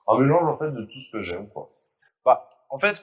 un 0.08 0.18
mélange 0.18 0.48
en 0.48 0.54
fait 0.54 0.72
de 0.72 0.82
tout 0.84 0.98
ce 1.00 1.12
que 1.12 1.22
j'aime 1.22 1.48
quoi. 1.48 1.70
En 2.72 2.78
fait, 2.78 3.02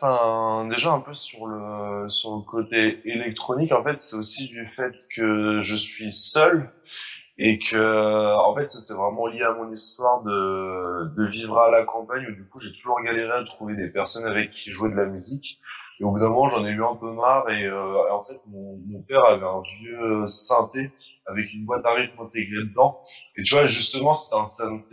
déjà 0.71 0.91
un 0.91 0.99
peu 0.99 1.13
sur 1.13 1.45
le 1.45 2.09
sur 2.09 2.35
le 2.37 2.41
côté 2.41 3.07
électronique, 3.07 3.71
en 3.71 3.83
fait, 3.83 4.01
c'est 4.01 4.15
aussi 4.15 4.47
du 4.47 4.65
fait 4.75 4.91
que 5.15 5.61
je 5.61 5.75
suis 5.75 6.11
seul 6.11 6.71
et 7.37 7.59
que, 7.59 8.35
en 8.35 8.55
fait, 8.55 8.67
c'est 8.69 8.95
vraiment 8.95 9.27
lié 9.27 9.43
à 9.43 9.53
mon 9.53 9.71
histoire 9.71 10.23
de 10.23 11.15
de 11.15 11.25
vivre 11.27 11.59
à 11.59 11.69
la 11.69 11.83
campagne 11.85 12.25
où 12.29 12.31
du 12.31 12.47
coup 12.47 12.59
j'ai 12.59 12.71
toujours 12.71 12.99
galéré 13.03 13.31
à 13.31 13.43
trouver 13.43 13.75
des 13.75 13.89
personnes 13.89 14.25
avec 14.25 14.49
qui 14.51 14.71
jouer 14.71 14.89
de 14.89 14.95
la 14.95 15.05
musique. 15.05 15.59
Et 15.99 16.03
au 16.03 16.11
bout 16.13 16.19
d'un 16.19 16.29
moment, 16.29 16.49
j'en 16.49 16.65
ai 16.65 16.71
eu 16.71 16.83
un 16.83 16.95
peu 16.95 17.11
marre 17.11 17.47
et 17.51 17.65
euh, 17.65 18.11
en 18.11 18.21
fait, 18.21 18.39
mon, 18.47 18.79
mon 18.87 19.03
père 19.03 19.23
avait 19.25 19.45
un 19.45 19.61
vieux 19.61 20.27
synthé 20.27 20.91
avec 21.27 21.53
une 21.53 21.65
boîte 21.65 21.85
à 21.85 21.93
rythme 21.93 22.19
intégrée 22.23 22.63
dedans. 22.63 23.03
Et 23.35 23.43
tu 23.43 23.53
vois, 23.53 23.67
justement, 23.67 24.13
c'était 24.13 24.35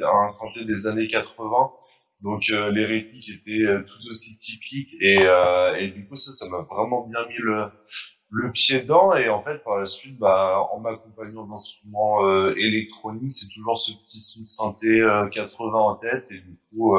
un, 0.04 0.06
un 0.06 0.28
synthé 0.28 0.66
des 0.66 0.86
années 0.86 1.08
80 1.08 1.72
donc 2.20 2.42
euh, 2.50 2.70
les 2.72 2.84
rythmiques 2.84 3.30
étaient 3.30 3.68
euh, 3.68 3.82
tout 3.82 4.08
aussi 4.08 4.36
typiques 4.36 4.94
et, 5.00 5.18
euh, 5.18 5.76
et 5.76 5.88
du 5.88 6.06
coup 6.06 6.16
ça, 6.16 6.32
ça 6.32 6.48
m'a 6.48 6.62
vraiment 6.62 7.06
bien 7.06 7.26
mis 7.28 7.36
le, 7.38 7.66
le 8.30 8.50
pied 8.52 8.80
dedans 8.80 9.14
et 9.14 9.28
en 9.28 9.42
fait 9.42 9.62
par 9.64 9.78
la 9.78 9.86
suite 9.86 10.18
bah 10.18 10.58
en 10.72 10.80
m'accompagnant 10.80 11.46
d'instruments 11.46 12.26
euh, 12.26 12.54
électroniques 12.56 13.34
c'est 13.34 13.48
toujours 13.54 13.80
ce 13.80 13.92
petit 13.92 14.18
son 14.18 14.44
synthé 14.44 15.00
80 15.32 15.78
en 15.78 15.94
tête 15.96 16.26
et 16.30 16.40
du 16.40 16.58
coup 16.70 16.96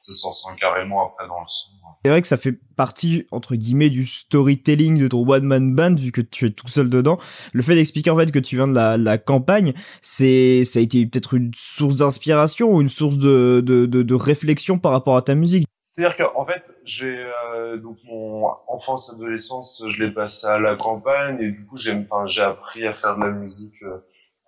ça 0.00 0.14
s'en 0.14 0.32
sent 0.32 0.56
carrément 0.58 1.06
après 1.06 1.28
dans 1.28 1.40
le 1.40 1.48
son 1.48 1.74
c'est 2.04 2.10
vrai 2.10 2.20
que 2.20 2.28
ça 2.28 2.36
fait 2.36 2.58
partie 2.76 3.26
entre 3.30 3.56
guillemets 3.56 3.88
du 3.88 4.04
storytelling 4.04 4.98
de 4.98 5.08
ton 5.08 5.26
one 5.26 5.44
man 5.44 5.74
band 5.74 5.94
vu 5.94 6.12
que 6.12 6.20
tu 6.20 6.44
es 6.44 6.50
tout 6.50 6.68
seul 6.68 6.90
dedans. 6.90 7.18
Le 7.54 7.62
fait 7.62 7.74
d'expliquer 7.74 8.10
en 8.10 8.18
fait 8.18 8.30
que 8.30 8.38
tu 8.38 8.56
viens 8.56 8.68
de 8.68 8.74
la, 8.74 8.98
la 8.98 9.16
campagne 9.16 9.72
c'est 10.02 10.64
ça 10.64 10.80
a 10.80 10.82
été 10.82 11.06
peut-être 11.06 11.32
une 11.32 11.50
source 11.54 11.96
d'inspiration 11.96 12.74
ou 12.74 12.82
une 12.82 12.90
source 12.90 13.16
de, 13.16 13.62
de, 13.64 13.86
de, 13.86 14.02
de 14.02 14.14
réflexion 14.14 14.78
par 14.78 14.92
rapport 14.92 15.16
à 15.16 15.22
ta 15.22 15.34
musique 15.34 15.66
c'est-à-dire 15.94 16.16
qu'en 16.16 16.44
fait, 16.44 16.64
j'ai 16.84 17.24
euh, 17.54 17.76
donc 17.76 17.98
mon 18.04 18.46
enfance, 18.68 19.12
adolescence, 19.14 19.84
je 19.88 20.02
l'ai 20.02 20.10
passé 20.12 20.46
à 20.48 20.58
la 20.58 20.76
campagne 20.76 21.38
et 21.40 21.50
du 21.50 21.64
coup 21.66 21.76
j'ai, 21.76 21.92
enfin, 21.94 22.26
j'ai 22.26 22.42
appris 22.42 22.86
à 22.86 22.92
faire 22.92 23.16
de 23.16 23.22
la 23.22 23.30
musique 23.30 23.80
euh, 23.82 23.98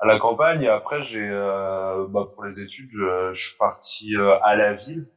à 0.01 0.07
la 0.07 0.19
campagne 0.19 0.63
et 0.63 0.69
après 0.69 1.05
j'ai, 1.05 1.23
euh, 1.23 2.07
bah, 2.09 2.29
pour 2.35 2.45
les 2.45 2.61
études, 2.61 2.91
je, 2.93 3.33
je 3.35 3.47
suis 3.49 3.57
parti 3.59 4.17
euh, 4.17 4.39
à 4.43 4.57
la 4.57 4.75
ville. 4.75 5.09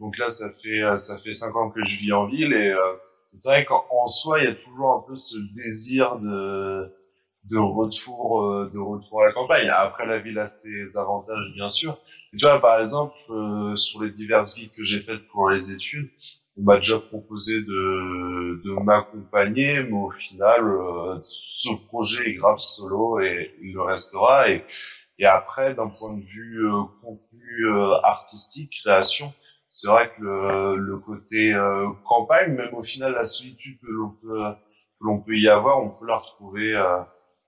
Donc 0.00 0.18
là, 0.18 0.28
ça 0.28 0.50
fait 0.62 0.82
ça 0.96 1.18
fait 1.18 1.32
cinq 1.32 1.54
ans 1.56 1.70
que 1.70 1.80
je 1.84 1.96
vis 1.98 2.12
en 2.12 2.26
ville 2.26 2.52
et 2.52 2.74
c'est 3.34 3.48
vrai 3.50 3.64
qu'en 3.64 4.06
soi, 4.06 4.40
il 4.40 4.44
y 4.46 4.48
a 4.48 4.54
toujours 4.54 4.96
un 4.96 5.08
peu 5.08 5.16
ce 5.16 5.36
désir 5.54 6.18
de 6.18 6.92
de 7.44 7.58
retour 7.58 8.44
euh, 8.44 8.70
de 8.72 8.78
retour 8.78 9.22
à 9.22 9.26
la 9.26 9.32
campagne. 9.32 9.68
Après, 9.68 10.06
la 10.06 10.18
ville 10.18 10.38
a 10.38 10.46
ses 10.46 10.96
avantages, 10.96 11.52
bien 11.54 11.68
sûr. 11.68 11.98
Tu 12.36 12.44
vois, 12.44 12.60
par 12.60 12.80
exemple, 12.80 13.14
euh, 13.30 13.74
sur 13.76 14.02
les 14.02 14.10
diverses 14.10 14.54
villes 14.56 14.70
que 14.76 14.84
j'ai 14.84 15.00
faites 15.00 15.26
pour 15.28 15.48
les 15.50 15.72
études, 15.72 16.10
on 16.56 16.62
m'a 16.62 16.76
déjà 16.76 16.98
proposé 16.98 17.62
de, 17.62 18.60
de 18.64 18.82
m'accompagner, 18.84 19.82
mais 19.82 19.96
au 19.96 20.10
final, 20.10 20.62
euh, 20.62 21.18
ce 21.22 21.70
projet 21.86 22.30
est 22.30 22.34
grave 22.34 22.58
solo 22.58 23.20
et 23.20 23.54
il 23.62 23.72
le 23.72 23.82
restera. 23.82 24.50
Et, 24.50 24.64
après, 25.24 25.74
d'un 25.74 25.88
point 25.88 26.14
de 26.14 26.22
vue 26.22 26.64
contenu 27.02 27.70
artistique, 28.04 28.72
création, 28.84 29.32
c'est 29.68 29.88
vrai 29.88 30.12
que 30.16 30.22
le, 30.22 30.76
le 30.76 30.98
côté 30.98 31.52
campagne, 32.04 32.52
même 32.54 32.72
au 32.74 32.84
final, 32.84 33.14
la 33.14 33.24
solitude 33.24 33.80
que 33.80 33.90
l'on 33.90 34.10
peut, 34.10 34.40
que 35.00 35.04
l'on 35.04 35.20
peut 35.20 35.36
y 35.36 35.48
avoir, 35.48 35.82
on 35.82 35.90
peut 35.90 36.06
la 36.06 36.18
retrouver 36.18 36.76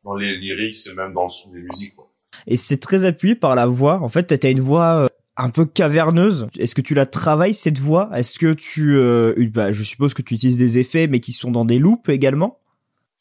dans 0.02 0.14
les 0.14 0.36
lyrics 0.36 0.84
et 0.90 0.94
même 0.96 1.12
dans 1.12 1.26
le 1.26 1.30
son 1.30 1.52
des 1.52 1.62
musiques. 1.62 1.94
Quoi. 1.94 2.09
Et 2.46 2.56
c'est 2.56 2.78
très 2.78 3.04
appuyé 3.04 3.34
par 3.34 3.54
la 3.54 3.66
voix. 3.66 4.00
En 4.02 4.08
fait, 4.08 4.38
t'as 4.38 4.50
une 4.50 4.60
voix 4.60 5.04
euh, 5.04 5.06
un 5.40 5.50
peu 5.50 5.64
caverneuse. 5.64 6.48
Est-ce 6.58 6.74
que 6.74 6.80
tu 6.80 6.94
la 6.94 7.06
travailles 7.06 7.54
cette 7.54 7.78
voix? 7.78 8.10
Est-ce 8.14 8.38
que 8.38 8.52
tu, 8.52 8.96
euh, 8.96 9.34
bah, 9.52 9.72
je 9.72 9.82
suppose 9.82 10.12
que 10.12 10.22
tu 10.22 10.34
utilises 10.34 10.58
des 10.58 10.78
effets, 10.78 11.06
mais 11.06 11.20
qui 11.20 11.32
sont 11.32 11.50
dans 11.50 11.64
des 11.64 11.78
loops 11.78 12.08
également? 12.08 12.58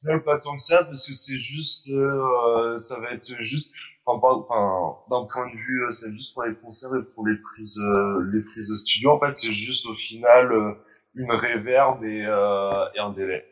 Non, 0.04 0.20
pas 0.20 0.39
tant 0.39 0.56
que 0.56 0.62
ça, 0.62 0.84
parce 0.84 1.08
que 1.08 1.13
c'est 1.13 1.38
juste, 1.38 1.89
euh, 1.89 2.78
ça 2.78 3.00
va 3.00 3.12
être 3.12 3.34
juste, 3.42 3.74
enfin, 4.06 4.98
d'un 5.10 5.25
point 5.25 5.48
de 5.48 5.58
vue, 5.58 5.86
euh, 5.86 5.92
c'est 5.92 6.12
juste 6.12 6.34
pour 6.34 6.44
les 6.44 6.56
concerts 6.56 6.96
et 6.96 7.04
pour 7.16 7.28
les 7.28 7.36
prises, 7.38 7.82
les 8.34 8.42
prises 8.42 8.70
de 8.70 8.75
studio. 8.75 9.12
En 9.12 9.20
fait, 9.20 9.34
c'est 9.34 9.54
juste 9.54 9.86
au 9.88 9.96
final 9.96 10.75
une 11.16 11.32
réverb 11.32 12.04
et, 12.04 12.25
un 12.25 13.10
délai. 13.12 13.46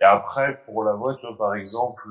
Et 0.00 0.04
après, 0.04 0.62
pour 0.64 0.84
la 0.84 0.94
voix, 0.94 1.16
tu 1.16 1.26
vois, 1.26 1.38
par 1.38 1.54
exemple. 1.54 2.08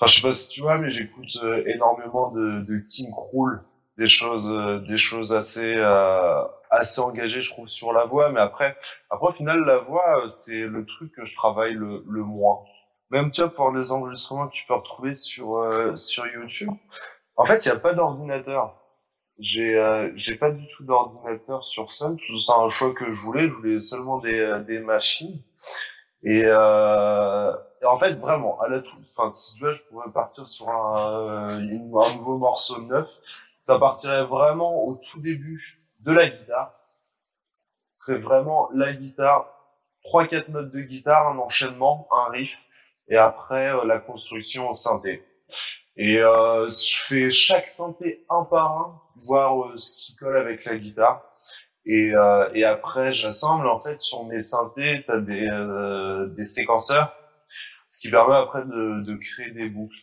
Enfin, 0.00 0.06
je 0.06 0.20
sais 0.20 0.28
pas 0.28 0.34
si 0.34 0.48
tu 0.50 0.60
vois, 0.62 0.78
mais 0.78 0.90
j'écoute 0.90 1.36
euh, 1.42 1.62
énormément 1.66 2.30
de, 2.30 2.60
de 2.60 2.78
King 2.88 3.10
Krul, 3.12 3.62
des 3.98 4.08
choses, 4.08 4.50
euh, 4.50 4.78
des 4.80 4.96
choses 4.98 5.34
assez, 5.34 5.74
euh, 5.76 6.42
assez 6.70 7.00
engagées, 7.00 7.42
je 7.42 7.50
trouve, 7.50 7.68
sur 7.68 7.92
la 7.92 8.04
voix. 8.06 8.30
Mais 8.30 8.40
après, 8.40 8.76
après, 9.10 9.28
au 9.28 9.32
final, 9.32 9.60
la 9.64 9.78
voix, 9.78 10.26
c'est 10.28 10.60
le 10.60 10.86
truc 10.86 11.12
que 11.14 11.24
je 11.24 11.34
travaille 11.36 11.74
le, 11.74 12.04
le 12.08 12.22
moins. 12.22 12.60
Même, 13.10 13.30
tu 13.30 13.42
vois, 13.42 13.52
pour 13.52 13.70
les 13.72 13.92
enregistrements 13.92 14.48
que 14.48 14.54
tu 14.54 14.66
peux 14.66 14.74
retrouver 14.74 15.14
sur, 15.14 15.58
sur 15.96 16.26
YouTube. 16.26 16.70
En 17.36 17.44
fait, 17.44 17.64
il 17.64 17.70
n'y 17.70 17.76
a 17.76 17.80
pas 17.80 17.92
d'ordinateur. 17.94 18.76
J'ai 19.38 19.76
euh, 19.76 20.12
j'ai 20.16 20.36
pas 20.36 20.50
du 20.50 20.66
tout 20.76 20.84
d'ordinateur 20.84 21.64
sur 21.64 21.90
scène. 21.90 22.16
C'est 22.18 22.52
un 22.52 22.68
choix 22.70 22.92
que 22.92 23.10
je 23.10 23.20
voulais. 23.20 23.48
Je 23.48 23.52
voulais 23.52 23.80
seulement 23.80 24.18
des, 24.18 24.62
des 24.66 24.78
machines. 24.78 25.42
Et, 26.22 26.44
euh, 26.46 27.52
en 27.86 27.98
fait, 27.98 28.14
vraiment, 28.14 28.60
à 28.60 28.68
la 28.68 28.80
toute 28.80 29.06
fin, 29.16 29.32
si 29.34 29.54
tu 29.56 29.64
veux, 29.64 29.74
je 29.74 29.82
pourrais 29.90 30.10
partir 30.10 30.46
sur 30.46 30.68
un, 30.68 31.48
un 31.50 31.60
nouveau 31.60 32.38
morceau 32.38 32.80
neuf. 32.82 33.08
Ça 33.58 33.78
partirait 33.78 34.24
vraiment 34.24 34.84
au 34.84 34.94
tout 34.94 35.20
début 35.20 35.80
de 36.00 36.12
la 36.12 36.28
guitare. 36.28 36.74
Ce 37.88 38.06
serait 38.06 38.18
vraiment 38.18 38.70
la 38.72 38.92
guitare, 38.92 39.46
trois 40.04 40.26
quatre 40.26 40.48
notes 40.48 40.70
de 40.70 40.80
guitare, 40.80 41.28
un 41.28 41.38
enchaînement, 41.38 42.08
un 42.10 42.30
riff, 42.30 42.56
et 43.08 43.16
après 43.16 43.68
euh, 43.68 43.84
la 43.84 43.98
construction 43.98 44.70
au 44.70 44.74
synthé. 44.74 45.22
Et 45.96 46.22
euh, 46.22 46.68
je 46.70 47.02
fais 47.04 47.30
chaque 47.30 47.68
synthé 47.68 48.24
un 48.30 48.44
par 48.44 48.70
un, 48.72 49.02
voir 49.26 49.66
euh, 49.66 49.76
ce 49.76 49.94
qui 49.96 50.16
colle 50.16 50.36
avec 50.36 50.64
la 50.64 50.76
guitare. 50.76 51.22
Et, 51.84 52.14
euh, 52.14 52.48
et 52.54 52.64
après, 52.64 53.12
j'assemble 53.12 53.66
en 53.66 53.80
fait 53.80 54.00
sur 54.00 54.24
mes 54.24 54.40
synthés, 54.40 55.02
t'as 55.06 55.18
des, 55.18 55.48
euh, 55.48 56.26
des 56.28 56.46
séquenceurs, 56.46 57.14
ce 57.90 58.00
qui 58.00 58.10
permet 58.10 58.36
après 58.36 58.64
de, 58.64 59.02
de 59.02 59.14
créer 59.16 59.50
des 59.50 59.68
boucles. 59.68 59.96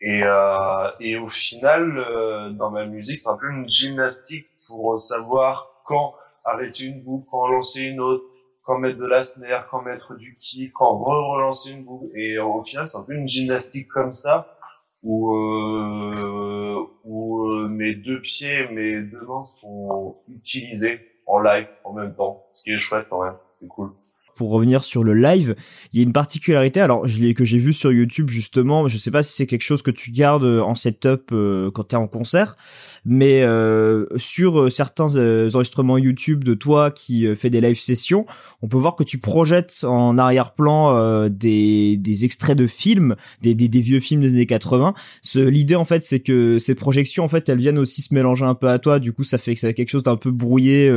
Et, 0.00 0.22
euh, 0.22 0.90
et 1.00 1.16
au 1.18 1.28
final, 1.28 1.98
euh, 1.98 2.50
dans 2.50 2.70
ma 2.70 2.86
musique, 2.86 3.20
c'est 3.20 3.28
un 3.28 3.36
peu 3.36 3.50
une 3.50 3.68
gymnastique 3.68 4.46
pour 4.68 4.98
savoir 4.98 5.82
quand 5.84 6.14
arrêter 6.44 6.84
une 6.86 7.02
boucle, 7.02 7.26
quand 7.30 7.46
lancer 7.46 7.82
une 7.82 8.00
autre, 8.00 8.24
quand 8.62 8.78
mettre 8.78 8.98
de 8.98 9.06
la 9.06 9.22
snare, 9.22 9.66
quand 9.70 9.82
mettre 9.82 10.14
du 10.14 10.36
kick, 10.38 10.72
quand 10.72 10.96
re-relancer 10.98 11.72
une 11.72 11.84
boucle. 11.84 12.16
Et 12.16 12.38
au 12.38 12.62
final, 12.64 12.86
c'est 12.86 12.98
un 12.98 13.04
peu 13.04 13.14
une 13.14 13.28
gymnastique 13.28 13.88
comme 13.88 14.12
ça 14.12 14.56
où, 15.02 15.34
euh, 15.36 16.86
où 17.04 17.50
euh, 17.50 17.68
mes 17.68 17.94
deux 17.94 18.20
pieds, 18.20 18.68
mes 18.68 19.02
deux 19.02 19.20
mains 19.26 19.44
sont 19.44 20.18
utilisés 20.28 21.00
en 21.26 21.40
live 21.40 21.68
en 21.84 21.92
même 21.92 22.14
temps, 22.14 22.46
ce 22.52 22.62
qui 22.62 22.72
est 22.72 22.78
chouette 22.78 23.06
quand 23.10 23.22
même, 23.22 23.36
c'est 23.58 23.68
cool. 23.68 23.92
Pour 24.34 24.50
revenir 24.50 24.84
sur 24.84 25.04
le 25.04 25.14
live, 25.14 25.56
il 25.92 25.98
y 25.98 26.02
a 26.02 26.04
une 26.04 26.12
particularité. 26.12 26.80
Alors, 26.80 27.06
je 27.06 27.32
que 27.32 27.44
j'ai 27.44 27.58
vu 27.58 27.72
sur 27.72 27.92
YouTube 27.92 28.28
justement. 28.28 28.88
Je 28.88 28.98
sais 28.98 29.10
pas 29.10 29.22
si 29.22 29.34
c'est 29.34 29.46
quelque 29.46 29.62
chose 29.62 29.82
que 29.82 29.90
tu 29.90 30.10
gardes 30.10 30.44
en 30.44 30.74
setup 30.74 31.30
euh, 31.32 31.70
quand 31.70 31.84
t'es 31.84 31.96
en 31.96 32.06
concert, 32.06 32.56
mais 33.04 33.42
euh, 33.42 34.06
sur 34.16 34.60
euh, 34.60 34.70
certains 34.70 35.16
euh, 35.16 35.50
enregistrements 35.54 35.98
YouTube 35.98 36.44
de 36.44 36.54
toi 36.54 36.90
qui 36.90 37.26
fait 37.36 37.50
des 37.50 37.60
live 37.60 37.78
sessions, 37.78 38.24
on 38.62 38.68
peut 38.68 38.76
voir 38.76 38.96
que 38.96 39.04
tu 39.04 39.18
projettes 39.18 39.84
en 39.84 40.16
arrière-plan 40.18 41.28
des, 41.28 41.96
des 41.96 42.24
extraits 42.24 42.56
de 42.56 42.66
films, 42.66 43.16
des, 43.42 43.54
des, 43.54 43.80
vieux 43.80 44.00
films 44.00 44.22
des 44.22 44.28
années 44.28 44.46
80. 44.46 44.94
L'idée 45.34 45.76
en 45.76 45.84
fait, 45.84 46.02
c'est 46.02 46.20
que 46.20 46.58
ces 46.58 46.74
projections 46.74 47.24
en 47.24 47.28
fait, 47.28 47.48
elles 47.48 47.58
viennent 47.58 47.78
aussi 47.78 48.02
se 48.02 48.14
mélanger 48.14 48.44
un 48.44 48.54
peu 48.54 48.68
à 48.68 48.78
toi. 48.78 48.98
Du 48.98 49.12
coup, 49.12 49.24
ça 49.24 49.38
fait 49.38 49.54
que 49.54 49.60
c'est 49.60 49.74
quelque 49.74 49.90
chose 49.90 50.02
d'un 50.02 50.16
peu 50.16 50.30
brouillé. 50.30 50.90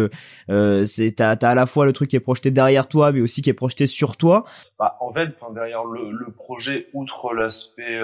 Euh, 0.50 0.86
c'est 0.86 1.12
t'as 1.12 1.32
as 1.32 1.48
à 1.48 1.56
la 1.56 1.66
fois 1.66 1.86
le 1.86 1.94
truc 1.94 2.10
qui 2.10 2.16
est 2.16 2.22
projeté 2.22 2.52
derrière 2.52 2.88
toi, 2.88 3.12
mais 3.12 3.22
qui 3.42 3.50
est 3.50 3.54
projeté 3.54 3.88
sur 3.88 4.18
toi. 4.18 4.44
Bah, 4.80 4.98
en 5.00 5.14
fait, 5.14 5.30
derrière 5.52 5.86
le, 5.86 6.32
projet, 6.32 6.88
outre 6.94 7.34
l'aspect 7.34 8.00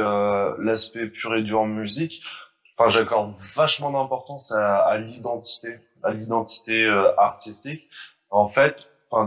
l'aspect 0.59 1.07
pur 1.07 1.35
et 1.35 1.43
dur 1.43 1.61
en 1.61 1.67
musique 1.67 2.23
j'accorde 2.89 3.33
vachement 3.55 3.91
d'importance 3.91 4.51
à, 4.51 4.97
l'identité, 4.97 5.79
à 6.03 6.11
l'identité 6.11 6.83
euh, 6.83 7.15
artistique. 7.17 7.89
En 8.29 8.49
fait, 8.49 8.75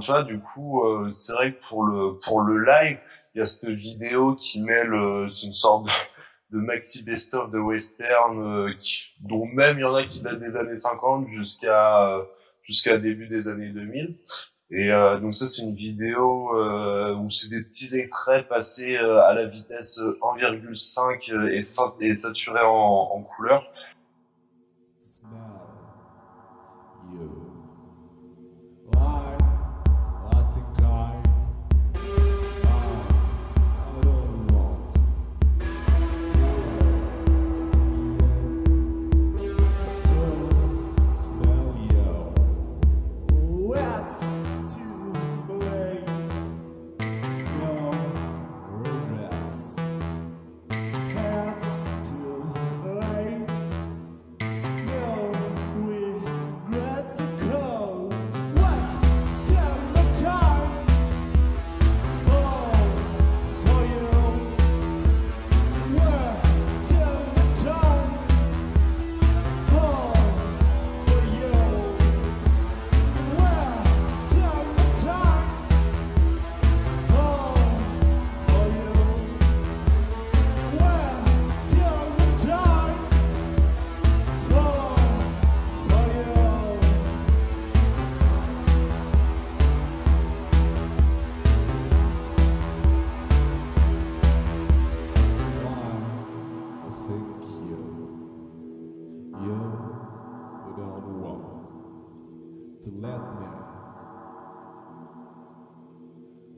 tu 0.01 0.07
vois, 0.07 0.23
du 0.23 0.41
coup, 0.41 0.85
euh, 0.85 1.11
c'est 1.13 1.33
vrai 1.33 1.53
que 1.53 1.59
pour 1.69 2.41
le 2.43 2.65
live, 2.65 2.99
il 3.35 3.39
y 3.39 3.41
a 3.41 3.47
cette 3.47 3.69
vidéo 3.69 4.35
qui 4.35 4.63
mêle, 4.63 4.93
euh, 4.93 5.29
une 5.29 5.53
sorte 5.53 5.87
de, 6.51 6.59
maxi 6.59 7.05
best-of 7.05 7.51
de 7.51 7.59
western, 7.59 8.75
dont 9.21 9.47
même 9.47 9.79
il 9.79 9.83
y 9.83 9.85
en 9.85 9.95
a 9.95 10.05
qui 10.05 10.23
datent 10.23 10.41
des 10.41 10.57
années 10.57 10.79
50 10.79 11.29
jusqu'à 11.29 12.21
jusqu'à 12.63 12.99
début 12.99 13.29
des 13.29 13.49
années 13.49 13.69
2000. 13.69 14.17
Et 14.71 14.91
euh, 14.91 15.21
donc 15.21 15.35
ça 15.37 15.47
c'est 15.47 15.63
une 15.63 15.77
vidéo 15.77 16.57
euh, 16.59 17.15
où 17.15 17.31
c'est 17.31 17.49
des 17.49 17.63
petits 17.63 17.97
extraits 17.97 18.49
passés 18.49 18.97
euh, 18.97 19.23
à 19.23 19.33
la 19.33 19.45
vitesse 19.47 20.01
1,5 20.01 21.33
euh, 21.33 21.49
et, 21.53 22.09
et 22.09 22.15
saturés 22.17 22.65
en, 22.65 23.11
en 23.13 23.23
couleur. 23.23 23.65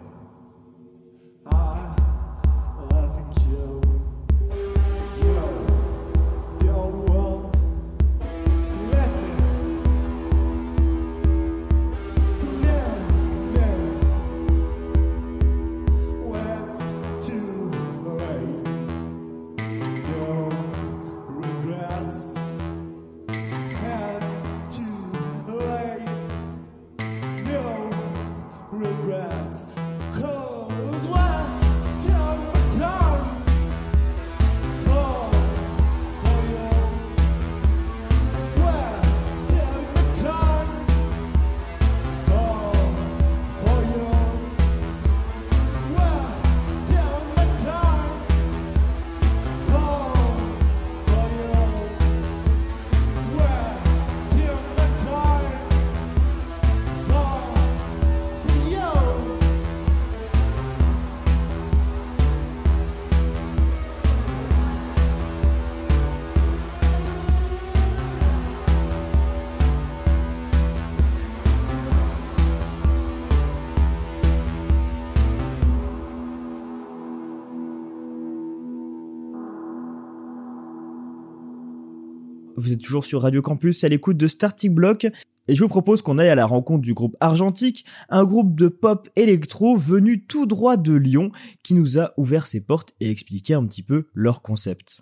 Vous 82.68 82.74
êtes 82.74 82.82
toujours 82.82 83.06
sur 83.06 83.22
Radio 83.22 83.42
Campus 83.42 83.86
à 83.86 83.88
l'écoute 83.88 84.18
de 84.18 84.28
Starting 84.28 84.74
Block 84.74 85.06
et 85.48 85.56
je 85.56 85.64
vous 85.64 85.70
propose 85.70 86.02
qu'on 86.02 86.18
aille 86.18 86.28
à 86.28 86.36
la 86.36 86.46
rencontre 86.46 86.82
du 86.82 86.94
groupe 86.94 87.16
Argentique, 87.22 87.86
un 88.10 88.26
groupe 88.26 88.56
de 88.56 88.68
pop 88.68 89.08
électro 89.16 89.78
venu 89.78 90.26
tout 90.26 90.46
droit 90.46 90.76
de 90.76 90.94
Lyon 90.94 91.32
qui 91.64 91.76
nous 91.76 91.98
a 91.98 92.12
ouvert 92.18 92.46
ses 92.46 92.60
portes 92.60 92.94
et 93.00 93.10
expliqué 93.10 93.54
un 93.54 93.66
petit 93.66 93.84
peu 93.84 94.10
leur 94.14 94.42
concept. 94.42 95.00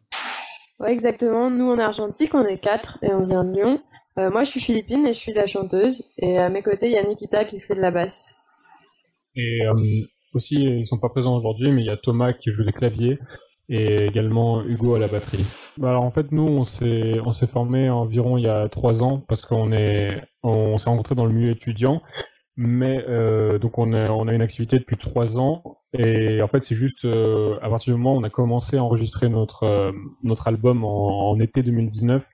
Ouais, 0.80 0.94
exactement. 0.94 1.50
Nous, 1.50 1.66
en 1.66 1.80
Argentique, 1.80 2.36
on 2.36 2.46
est 2.46 2.60
quatre 2.60 3.00
et 3.02 3.12
on 3.12 3.26
vient 3.26 3.44
de 3.44 3.54
Lyon. 3.54 3.82
Euh, 4.20 4.30
moi, 4.30 4.44
je 4.44 4.52
suis 4.52 4.60
Philippine 4.60 5.08
et 5.08 5.16
je 5.16 5.20
suis 5.20 5.34
la 5.34 5.48
chanteuse. 5.48 6.04
Et 6.20 6.38
à 6.38 6.50
mes 6.50 6.62
côtés, 6.62 6.86
il 6.86 6.92
y 6.92 6.98
a 6.98 7.04
Nikita 7.04 7.46
qui 7.46 7.60
fait 7.60 7.74
de 7.74 7.82
la 7.82 7.90
basse. 7.90 8.36
Et 9.36 9.66
euh, 9.66 9.74
aussi, 10.36 10.64
ils 10.64 10.86
sont 10.86 11.00
pas 11.00 11.10
présents 11.10 11.36
aujourd'hui, 11.36 11.72
mais 11.72 11.82
il 11.82 11.88
y 11.88 11.90
a 11.90 11.98
Thomas 11.98 12.32
qui 12.34 12.52
joue 12.52 12.64
des 12.64 12.74
claviers 12.74 13.18
et 13.70 14.06
également 14.06 14.64
Hugo 14.64 14.96
à 14.96 15.00
la 15.00 15.08
batterie. 15.08 15.46
Bah 15.78 15.90
alors 15.90 16.04
en 16.04 16.12
fait 16.12 16.32
nous 16.32 16.48
on 16.48 16.64
s'est 16.64 17.20
on 17.26 17.32
s'est 17.32 17.48
formé 17.48 17.90
environ 17.90 18.38
il 18.38 18.44
y 18.44 18.48
a 18.48 18.70
trois 18.70 19.04
ans 19.04 19.24
parce 19.28 19.46
qu'on 19.46 19.72
est 19.72 20.22
on 20.44 20.78
s'est 20.78 20.90
rencontré 20.90 21.16
dans 21.16 21.26
le 21.26 21.34
milieu 21.34 21.52
étudiant 21.52 22.02
mais 22.58 23.04
euh, 23.10 23.60
donc 23.60 23.78
on 23.78 23.94
a 23.94 24.10
on 24.12 24.28
a 24.28 24.34
une 24.34 24.42
activité 24.42 24.80
depuis 24.80 24.98
trois 24.98 25.38
ans 25.38 25.80
et 25.94 26.42
en 26.42 26.48
fait 26.48 26.64
c'est 26.64 26.76
juste 26.76 27.04
euh, 27.04 27.58
à 27.62 27.70
partir 27.70 27.94
du 27.94 28.00
moment 28.00 28.16
où 28.16 28.20
on 28.20 28.24
a 28.24 28.30
commencé 28.30 28.78
à 28.78 28.84
enregistrer 28.84 29.28
notre 29.28 29.64
euh, 29.64 29.92
notre 30.24 30.48
album 30.48 30.86
en, 30.86 31.32
en, 31.32 31.40
été 31.40 31.64
2019 31.64 32.26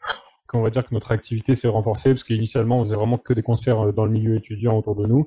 qu'on 0.51 0.61
va 0.61 0.69
dire 0.69 0.85
que 0.85 0.93
notre 0.93 1.11
activité 1.13 1.55
s'est 1.55 1.69
renforcée 1.69 2.09
parce 2.09 2.23
qu'initialement 2.23 2.79
on 2.79 2.83
faisait 2.83 2.95
vraiment 2.95 3.17
que 3.17 3.33
des 3.33 3.41
concerts 3.41 3.87
euh, 3.87 3.91
dans 3.93 4.03
le 4.05 4.11
milieu 4.11 4.35
étudiant 4.35 4.77
autour 4.77 4.95
de 4.95 5.07
nous. 5.07 5.25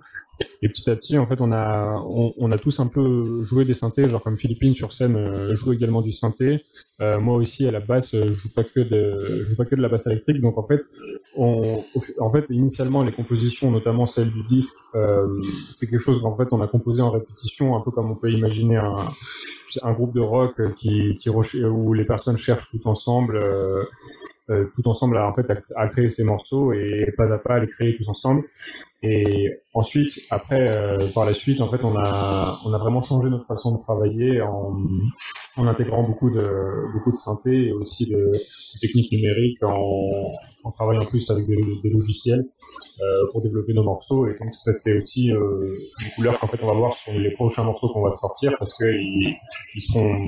Et 0.61 0.69
petit 0.69 0.91
à 0.91 0.97
petit 0.97 1.17
en 1.17 1.27
fait 1.27 1.41
on 1.41 1.51
a 1.51 2.03
on, 2.05 2.51
a 2.51 2.59
tous 2.59 2.81
un 2.81 2.87
peu 2.89 3.43
joué 3.45 3.65
des 3.65 3.73
synthés 3.73 4.09
genre 4.09 4.23
comme 4.23 4.37
Philippine 4.37 4.75
sur 4.75 4.93
scène 4.93 5.17
euh, 5.17 5.55
joue 5.55 5.73
également 5.73 6.03
du 6.03 6.13
synthé. 6.13 6.63
Euh, 7.01 7.19
moi 7.19 7.37
aussi 7.37 7.67
à 7.67 7.71
la 7.71 7.81
basse 7.81 8.11
je 8.13 8.35
joue 8.35 8.53
pas 8.55 8.65
que 8.65 8.81
de 8.81 9.45
joue 9.45 9.57
pas 9.57 9.65
que 9.65 9.75
de 9.75 9.81
la 9.81 9.89
basse 9.89 10.07
électrique. 10.07 10.43
Donc 10.43 10.59
en 10.59 10.67
fait 10.67 10.83
on 11.37 11.83
en 12.19 12.31
fait 12.31 12.45
initialement 12.51 13.03
les 13.03 13.13
compositions 13.13 13.71
notamment 13.71 14.05
celles 14.05 14.31
du 14.31 14.43
disque 14.45 14.77
c'est 15.73 15.89
quelque 15.89 16.01
chose 16.01 16.21
qu'en 16.21 16.37
fait 16.37 16.53
on 16.53 16.61
a 16.61 16.67
composé 16.67 17.01
en 17.01 17.11
répétition 17.11 17.77
un 17.77 17.81
peu 17.81 17.91
comme 17.91 18.11
on 18.11 18.17
peut 18.17 18.31
imaginer 18.31 18.77
un 18.77 19.09
un 19.83 19.93
groupe 19.93 20.15
de 20.15 20.21
rock 20.21 20.75
qui, 20.77 21.17
qui 21.17 21.29
où 21.31 21.95
les 21.95 22.05
personnes 22.05 22.37
cherchent 22.37 22.71
tout 22.71 22.87
ensemble 22.87 23.41
tout 24.47 24.89
ensemble 24.89 25.17
à, 25.17 25.27
en 25.29 25.35
fait 25.35 25.47
à, 25.77 25.89
créer 25.89 26.09
ces 26.09 26.25
morceaux 26.25 26.73
et 26.73 27.13
pas 27.17 27.33
à 27.33 27.39
pas 27.39 27.55
à 27.55 27.59
les 27.61 27.69
créer 27.69 27.97
tous 27.97 28.09
ensemble. 28.09 28.45
Et 29.07 29.51
ensuite 29.75 30.13
après 30.31 30.75
euh, 30.75 30.97
par 31.15 31.27
la 31.27 31.35
suite 31.35 31.61
en 31.61 31.71
fait 31.71 31.85
on 31.85 31.95
a 31.95 32.59
on 32.65 32.73
a 32.73 32.79
vraiment 32.79 33.03
changé 33.03 33.29
notre 33.29 33.45
façon 33.45 33.77
de 33.77 33.83
travailler 33.83 34.41
en, 34.41 34.81
intégrant 35.59 36.05
beaucoup 36.05 36.31
de 36.31 36.91
beaucoup 36.95 37.11
de 37.11 37.17
synthé 37.17 37.67
et 37.67 37.73
aussi 37.73 38.07
de, 38.07 38.33
techniques 38.81 39.13
numériques 39.13 39.63
en, 39.63 40.33
en 40.65 40.71
travaillant 40.71 41.05
plus 41.05 41.31
avec 41.31 41.45
des, 41.47 41.91
logiciels 41.91 42.47
euh, 43.03 43.05
pour 43.31 43.43
développer 43.43 43.75
nos 43.75 43.83
morceaux. 43.85 44.27
Et 44.27 44.37
donc 44.41 44.55
ça 44.55 44.73
c'est 44.73 44.97
aussi 44.97 45.31
euh, 45.31 45.77
une 46.01 46.11
couleur 46.17 46.39
qu'en 46.39 46.47
fait 46.47 46.63
on 46.63 46.67
va 46.69 46.75
voir 46.75 46.95
sur 46.95 47.13
les 47.13 47.33
prochains 47.33 47.65
morceaux 47.65 47.93
qu'on 47.93 48.09
va 48.09 48.17
sortir 48.17 48.55
parce 48.59 48.73
que 48.79 48.87
ils, 48.87 49.37
ils 49.75 49.83
seront 49.83 50.19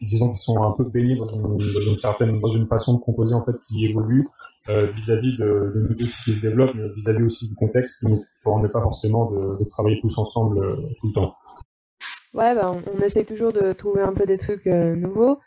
disons 0.00 0.30
qu'ils 0.30 0.40
sont 0.40 0.62
un 0.62 0.72
peu 0.72 0.84
baignés 0.84 1.16
dans 1.16 1.26
une, 1.26 1.98
certaine, 1.98 2.40
dans 2.40 2.48
une 2.48 2.66
façon 2.66 2.94
de 2.94 3.00
composer 3.00 3.34
en 3.34 3.44
fait 3.44 3.54
qui 3.68 3.86
évolue 3.86 4.26
euh, 4.68 4.86
vis-à-vis 4.92 5.36
de, 5.36 5.72
de 5.74 5.80
nouveaux 5.80 5.94
qui 5.94 6.32
se 6.32 6.40
développent, 6.40 6.74
mais 6.74 6.88
vis-à-vis 6.96 7.22
aussi 7.24 7.48
du 7.48 7.54
contexte 7.54 8.00
qui 8.00 8.06
nous 8.06 8.24
permet 8.42 8.68
pas 8.68 8.80
forcément 8.80 9.30
de, 9.30 9.64
travailler 9.68 9.98
tous 10.00 10.16
ensemble 10.18 10.58
euh, 10.58 10.76
tout 11.00 11.08
le 11.08 11.12
temps. 11.12 11.34
Ouais, 12.32 12.54
bah, 12.54 12.72
on 12.72 13.00
essaie 13.02 13.24
toujours 13.24 13.52
de 13.52 13.72
trouver 13.72 14.02
un 14.02 14.12
peu 14.12 14.26
des 14.26 14.38
trucs 14.38 14.66
euh, 14.66 14.94
nouveaux. 14.94 15.38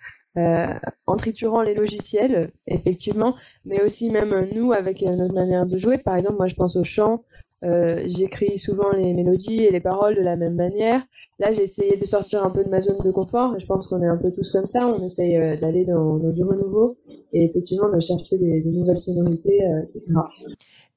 En 1.07 1.17
triturant 1.17 1.63
les 1.63 1.73
logiciels, 1.73 2.51
effectivement, 2.67 3.35
mais 3.65 3.81
aussi 3.81 4.11
même 4.11 4.47
nous 4.53 4.71
avec 4.71 5.01
notre 5.01 5.33
manière 5.33 5.65
de 5.65 5.79
jouer. 5.79 5.97
Par 5.97 6.15
exemple, 6.15 6.35
moi 6.35 6.45
je 6.45 6.53
pense 6.53 6.75
au 6.75 6.83
chant, 6.83 7.23
euh, 7.63 8.03
j'écris 8.05 8.57
souvent 8.57 8.91
les 8.91 9.13
mélodies 9.13 9.63
et 9.63 9.71
les 9.71 9.79
paroles 9.79 10.15
de 10.15 10.21
la 10.21 10.35
même 10.35 10.55
manière. 10.55 11.01
Là, 11.39 11.53
j'ai 11.53 11.63
essayé 11.63 11.97
de 11.97 12.05
sortir 12.05 12.43
un 12.43 12.51
peu 12.51 12.63
de 12.63 12.69
ma 12.69 12.79
zone 12.79 12.97
de 13.03 13.11
confort. 13.11 13.57
Je 13.59 13.65
pense 13.65 13.87
qu'on 13.87 14.01
est 14.01 14.07
un 14.07 14.17
peu 14.17 14.31
tous 14.31 14.51
comme 14.51 14.65
ça. 14.65 14.87
On 14.87 15.03
essaye 15.03 15.37
euh, 15.37 15.57
d'aller 15.57 15.85
dans, 15.85 16.17
dans, 16.17 16.31
du 16.31 16.43
renouveau 16.43 16.97
et 17.33 17.45
effectivement 17.45 17.89
de 17.89 17.99
chercher 17.99 18.37
des, 18.37 18.61
des 18.61 18.71
nouvelles 18.71 19.01
sonorités, 19.01 19.63
euh, 19.63 19.83
etc. 19.83 20.01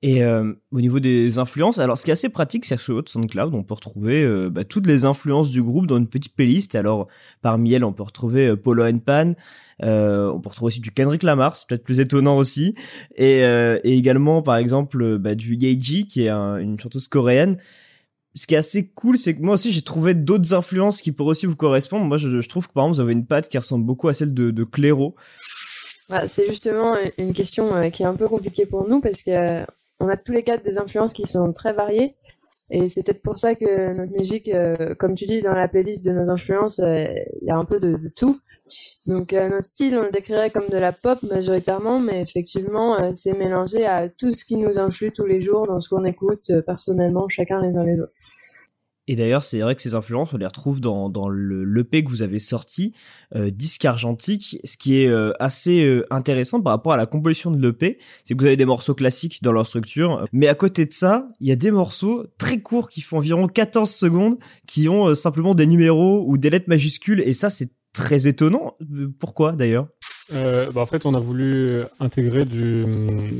Et 0.02 0.24
euh, 0.24 0.54
au 0.72 0.80
niveau 0.80 0.98
des 0.98 1.38
influences, 1.38 1.78
alors 1.78 1.98
ce 1.98 2.04
qui 2.04 2.10
est 2.10 2.14
assez 2.14 2.30
pratique, 2.30 2.64
c'est 2.64 2.76
que 2.76 2.82
sur 2.82 3.02
SoundCloud, 3.06 3.54
on 3.54 3.62
peut 3.62 3.74
retrouver 3.74 4.22
euh, 4.22 4.48
bah, 4.48 4.64
toutes 4.64 4.86
les 4.86 5.04
influences 5.04 5.50
du 5.50 5.62
groupe 5.62 5.86
dans 5.86 5.98
une 5.98 6.06
petite 6.06 6.34
playlist. 6.34 6.74
Alors 6.74 7.06
parmi 7.42 7.74
elles, 7.74 7.84
on 7.84 7.92
peut 7.92 8.02
retrouver 8.02 8.48
euh, 8.48 8.56
Polo 8.56 8.84
and 8.84 9.00
Pan, 9.00 9.34
euh, 9.82 10.30
on 10.32 10.40
peut 10.40 10.48
retrouver 10.48 10.68
aussi 10.68 10.80
du 10.80 10.90
Kendrick 10.90 11.22
Lamar, 11.22 11.54
c'est 11.54 11.68
peut-être 11.68 11.84
plus 11.84 12.00
étonnant 12.00 12.38
aussi, 12.38 12.74
et, 13.16 13.40
et 13.40 13.96
également 13.96 14.40
par 14.40 14.56
exemple 14.56 15.18
bah, 15.18 15.34
du 15.34 15.56
Yeji, 15.56 16.06
qui 16.06 16.22
est 16.22 16.30
une 16.30 16.78
chanteuse 16.80 17.06
coréenne. 17.06 17.58
Ce 18.36 18.46
qui 18.46 18.54
est 18.54 18.58
assez 18.58 18.86
cool, 18.86 19.18
c'est 19.18 19.34
que 19.34 19.42
moi 19.42 19.54
aussi 19.54 19.70
j'ai 19.70 19.82
trouvé 19.82 20.14
d'autres 20.14 20.54
influences 20.54 21.02
qui 21.02 21.12
pourraient 21.12 21.32
aussi 21.32 21.46
vous 21.46 21.56
correspondre. 21.56 22.06
Moi, 22.06 22.16
je, 22.16 22.48
trouve 22.48 22.68
que 22.68 22.72
par 22.72 22.84
exemple, 22.84 22.96
vous 22.96 23.00
avez 23.02 23.12
une 23.12 23.26
patte 23.26 23.48
qui 23.48 23.58
ressemble 23.58 23.84
beaucoup 23.84 24.08
à 24.08 24.14
celle 24.14 24.32
de, 24.32 24.50
de 24.50 24.64
Clairo. 24.64 25.14
Bah, 26.08 26.26
c'est 26.26 26.48
justement 26.48 26.94
une 27.18 27.34
question 27.34 27.90
qui 27.90 28.02
est 28.02 28.06
un 28.06 28.14
peu 28.14 28.28
compliquée 28.28 28.66
pour 28.66 28.88
nous 28.88 29.00
parce 29.00 29.22
que 29.22 29.64
on 30.00 30.08
a 30.08 30.16
tous 30.16 30.32
les 30.32 30.42
quatre 30.42 30.64
des 30.64 30.78
influences 30.78 31.12
qui 31.12 31.26
sont 31.26 31.52
très 31.52 31.72
variées. 31.72 32.16
Et 32.72 32.88
c'est 32.88 33.02
peut-être 33.02 33.22
pour 33.22 33.38
ça 33.38 33.56
que 33.56 33.92
notre 33.94 34.12
musique, 34.12 34.48
euh, 34.48 34.94
comme 34.94 35.16
tu 35.16 35.26
dis, 35.26 35.42
dans 35.42 35.54
la 35.54 35.66
playlist 35.66 36.04
de 36.04 36.12
nos 36.12 36.30
influences, 36.30 36.78
euh, 36.78 37.06
il 37.42 37.48
y 37.48 37.50
a 37.50 37.56
un 37.56 37.64
peu 37.64 37.80
de, 37.80 37.98
tout. 38.14 38.38
Donc 39.06 39.32
euh, 39.32 39.48
notre 39.48 39.64
style, 39.64 39.98
on 39.98 40.02
le 40.02 40.10
décrirait 40.10 40.50
comme 40.50 40.68
de 40.68 40.76
la 40.76 40.92
pop 40.92 41.20
majoritairement, 41.24 41.98
mais 41.98 42.20
effectivement, 42.20 43.12
c'est 43.12 43.36
mélangé 43.36 43.86
à 43.86 44.08
tout 44.08 44.32
ce 44.32 44.44
qui 44.44 44.56
nous 44.56 44.78
influe 44.78 45.10
tous 45.10 45.26
les 45.26 45.40
jours 45.40 45.66
dans 45.66 45.80
ce 45.80 45.88
qu'on 45.88 46.04
écoute 46.04 46.52
personnellement, 46.64 47.28
chacun 47.28 47.60
les 47.60 47.76
uns 47.76 47.84
les 47.84 48.00
autres. 48.00 48.12
Et 49.08 49.16
d'ailleurs, 49.16 49.42
c'est 49.42 49.58
vrai 49.58 49.74
que 49.74 49.82
ces 49.82 49.94
influences, 49.94 50.32
on 50.34 50.36
les 50.36 50.46
retrouve 50.46 50.80
dans, 50.80 51.08
dans 51.08 51.28
le 51.28 51.64
l'EP 51.64 52.04
que 52.04 52.10
vous 52.10 52.22
avez 52.22 52.38
sorti, 52.38 52.92
euh, 53.34 53.50
Disque 53.50 53.84
Argentique. 53.84 54.58
Ce 54.62 54.76
qui 54.76 55.00
est 55.02 55.08
euh, 55.08 55.32
assez 55.40 55.84
euh, 55.84 56.06
intéressant 56.10 56.60
par 56.60 56.72
rapport 56.72 56.92
à 56.92 56.96
la 56.96 57.06
composition 57.06 57.50
de 57.50 57.60
l'EP, 57.60 57.98
c'est 58.24 58.34
que 58.34 58.40
vous 58.40 58.46
avez 58.46 58.56
des 58.56 58.64
morceaux 58.64 58.94
classiques 58.94 59.42
dans 59.42 59.52
leur 59.52 59.66
structure. 59.66 60.26
Mais 60.32 60.48
à 60.48 60.54
côté 60.54 60.86
de 60.86 60.92
ça, 60.92 61.28
il 61.40 61.48
y 61.48 61.52
a 61.52 61.56
des 61.56 61.70
morceaux 61.70 62.26
très 62.38 62.60
courts 62.60 62.88
qui 62.88 63.00
font 63.00 63.16
environ 63.16 63.48
14 63.48 63.90
secondes, 63.90 64.38
qui 64.66 64.88
ont 64.88 65.08
euh, 65.08 65.14
simplement 65.14 65.54
des 65.54 65.66
numéros 65.66 66.24
ou 66.28 66.38
des 66.38 66.50
lettres 66.50 66.68
majuscules. 66.68 67.20
Et 67.20 67.32
ça, 67.32 67.50
c'est 67.50 67.70
très 67.92 68.28
étonnant. 68.28 68.76
Pourquoi 69.18 69.52
d'ailleurs? 69.52 69.88
Euh, 70.32 70.70
bah 70.70 70.82
en 70.82 70.86
fait, 70.86 71.06
on 71.06 71.14
a 71.14 71.18
voulu 71.18 71.82
intégrer 71.98 72.44
du, 72.44 72.84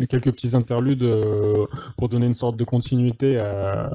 quelques 0.09 0.33
petits 0.33 0.57
interludes 0.57 1.09
pour 1.96 2.09
donner 2.09 2.27
une 2.27 2.35
sorte 2.35 2.57
de 2.57 2.64
continuité 2.64 3.38
à, 3.38 3.92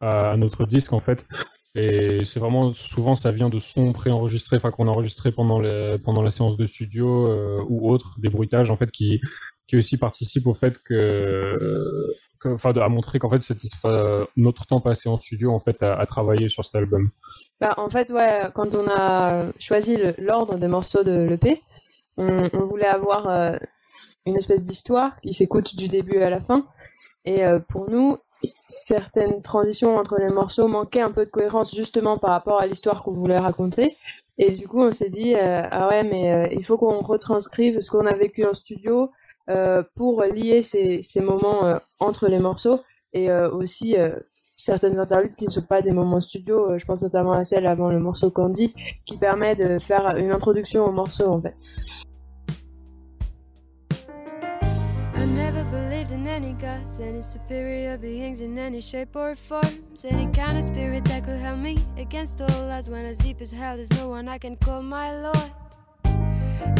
à, 0.00 0.36
notre 0.36 0.66
disque 0.66 0.92
en 0.92 1.00
fait. 1.00 1.26
Et 1.74 2.24
c'est 2.24 2.40
vraiment 2.40 2.72
souvent 2.72 3.14
ça 3.14 3.30
vient 3.30 3.50
de 3.50 3.58
sons 3.58 3.92
préenregistrés, 3.92 4.56
enfin 4.56 4.70
qu'on 4.70 4.88
a 4.88 4.90
enregistré 4.90 5.32
pendant 5.32 5.60
pendant 6.02 6.22
la 6.22 6.30
séance 6.30 6.56
de 6.56 6.66
studio 6.66 7.30
euh, 7.30 7.62
ou 7.68 7.90
autre, 7.90 8.18
des 8.18 8.30
bruitages 8.30 8.70
en 8.70 8.76
fait 8.76 8.90
qui 8.90 9.20
qui 9.66 9.76
aussi 9.76 9.98
participent 9.98 10.46
au 10.46 10.54
fait 10.54 10.82
que, 10.82 11.58
enfin 12.44 12.72
à 12.72 12.88
montrer 12.88 13.18
qu'en 13.18 13.28
fait 13.28 13.42
c'était 13.42 13.68
notre 14.36 14.66
temps 14.66 14.80
passé 14.80 15.08
en 15.08 15.16
studio 15.16 15.52
en 15.52 15.60
fait 15.60 15.82
à, 15.82 16.04
travailler 16.06 16.48
sur 16.48 16.64
cet 16.64 16.76
album. 16.76 17.10
Bah, 17.60 17.74
en 17.76 17.90
fait 17.90 18.08
ouais, 18.10 18.48
quand 18.54 18.74
on 18.74 18.88
a 18.88 19.52
choisi 19.58 19.98
l'ordre 20.16 20.56
des 20.56 20.68
morceaux 20.68 21.04
de 21.04 21.12
l'EP, 21.12 21.60
on, 22.16 22.48
on, 22.54 22.64
voulait 22.64 22.86
avoir 22.86 23.28
euh, 23.28 23.56
une 24.26 24.36
espèce 24.36 24.64
d'histoire 24.64 25.20
qui 25.20 25.32
s'écoute 25.32 25.76
du 25.76 25.88
début 25.88 26.18
à 26.18 26.30
la 26.30 26.40
fin. 26.40 26.66
Et 27.24 27.44
euh, 27.44 27.58
pour 27.58 27.90
nous, 27.90 28.18
certaines 28.68 29.42
transitions 29.42 29.96
entre 29.96 30.18
les 30.18 30.32
morceaux 30.32 30.68
manquaient 30.68 31.00
un 31.00 31.10
peu 31.10 31.24
de 31.24 31.30
cohérence 31.30 31.74
justement 31.74 32.18
par 32.18 32.30
rapport 32.30 32.60
à 32.60 32.66
l'histoire 32.66 33.02
qu'on 33.02 33.12
voulait 33.12 33.38
raconter. 33.38 33.96
Et 34.38 34.52
du 34.52 34.68
coup, 34.68 34.80
on 34.80 34.92
s'est 34.92 35.08
dit, 35.08 35.34
euh, 35.34 35.62
ah 35.70 35.88
ouais, 35.88 36.04
mais 36.04 36.32
euh, 36.32 36.48
il 36.52 36.64
faut 36.64 36.78
qu'on 36.78 37.00
retranscrive 37.00 37.80
ce 37.80 37.90
qu'on 37.90 38.06
a 38.06 38.14
vécu 38.14 38.44
en 38.44 38.54
studio 38.54 39.10
euh, 39.50 39.82
pour 39.96 40.22
lier 40.22 40.62
ces, 40.62 41.00
moments 41.20 41.74
entre 41.98 42.28
les 42.28 42.38
morceaux 42.38 42.80
et 43.12 43.32
aussi 43.32 43.96
certaines 44.54 44.98
interludes 44.98 45.34
qui 45.34 45.46
ne 45.46 45.50
sont 45.50 45.62
pas 45.62 45.80
des 45.80 45.92
moments 45.92 46.20
studio. 46.20 46.76
je 46.76 46.84
pense 46.84 47.00
notamment 47.00 47.32
à 47.32 47.44
celle 47.44 47.66
avant 47.66 47.88
le 47.88 47.98
morceau 47.98 48.30
Candy, 48.30 48.74
qui 49.06 49.16
permet 49.16 49.56
de 49.56 49.78
faire 49.78 50.16
une 50.16 50.30
introduction 50.30 50.84
au 50.84 50.92
morceau 50.92 51.26
en 51.26 51.40
fait. 51.40 51.56
Any 56.38 56.52
gods, 56.52 57.00
any 57.00 57.20
superior 57.20 57.98
beings 57.98 58.40
in 58.40 58.56
any 58.56 58.80
shape 58.80 59.16
or 59.16 59.34
forms. 59.34 60.04
Any 60.04 60.28
kind 60.28 60.56
of 60.56 60.62
spirit 60.62 61.04
that 61.06 61.24
could 61.24 61.40
help 61.40 61.58
me 61.58 61.76
against 61.96 62.40
all 62.40 62.70
odds. 62.70 62.88
When 62.88 63.04
as 63.04 63.18
deep 63.18 63.40
as 63.40 63.50
hell, 63.50 63.74
there's 63.74 63.90
no 63.98 64.08
one 64.08 64.28
I 64.28 64.38
can 64.38 64.54
call 64.54 64.80
my 64.80 65.10
lord. 65.20 65.50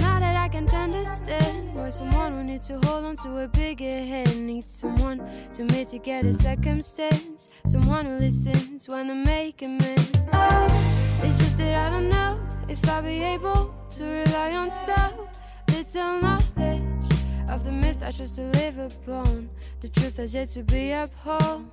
Now 0.05 0.21
that 0.21 0.37
I 0.37 0.49
can't 0.49 0.73
understand 0.73 1.75
why 1.75 1.91
someone 1.91 2.35
who 2.35 2.45
needs 2.45 2.69
to 2.69 2.75
hold 2.85 3.05
on 3.05 3.17
to 3.17 3.39
a 3.39 3.49
bigger 3.49 3.99
hand 4.13 4.47
needs 4.47 4.71
someone 4.71 5.19
to 5.55 5.65
mitigate 5.65 6.27
a 6.27 6.35
circumstance. 6.35 7.51
Someone 7.67 8.07
who 8.07 8.15
listens 8.15 8.87
when 8.87 9.09
they 9.09 9.15
make 9.15 9.63
a 9.63 9.69
man. 9.69 9.99
Oh, 10.35 11.21
it's 11.25 11.37
just 11.37 11.59
that 11.59 11.75
I 11.85 11.91
don't 11.91 12.11
know 12.11 12.39
if 12.69 12.89
I'll 12.89 13.03
be 13.03 13.25
able 13.35 13.75
to 13.97 14.05
rely 14.05 14.53
on 14.53 14.71
so 14.71 15.29
little 15.73 16.21
knowledge 16.21 17.18
of 17.51 17.65
the 17.65 17.73
myth 17.73 18.03
I 18.03 18.11
chose 18.11 18.33
to 18.37 18.43
live 18.43 18.79
upon. 18.79 19.49
The 19.81 19.89
truth 19.89 20.17
has 20.19 20.35
yet 20.35 20.49
to 20.49 20.63
be 20.63 20.93
upheld. 20.93 21.65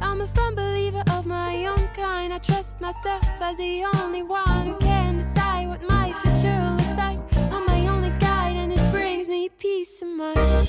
I'm 0.00 0.20
a 0.20 0.26
firm 0.28 0.54
believer 0.54 1.02
of 1.12 1.26
my 1.26 1.66
own 1.66 1.88
kind. 1.94 2.32
I 2.32 2.38
trust 2.38 2.80
myself 2.80 3.24
as 3.40 3.56
the 3.58 3.84
only 3.96 4.22
one 4.22 4.66
who 4.66 4.78
can 4.78 5.18
decide 5.18 5.68
what 5.68 5.82
my 5.88 6.12
future 6.22 6.60
looks 6.76 6.96
like. 6.96 7.18
I'm 7.52 7.66
my 7.66 7.86
only 7.88 8.10
guide, 8.20 8.56
and 8.56 8.72
it 8.72 8.92
brings 8.92 9.26
me 9.28 9.48
peace 9.48 10.02
of 10.02 10.08
mind. 10.08 10.68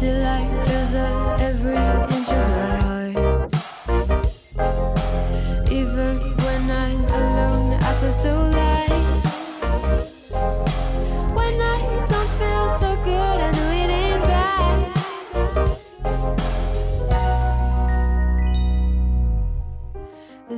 Delight 0.00 0.66
fills 0.66 0.94
up 0.94 1.40
every 1.40 1.76
inch 2.16 2.28
of 2.28 2.48
my 2.50 2.83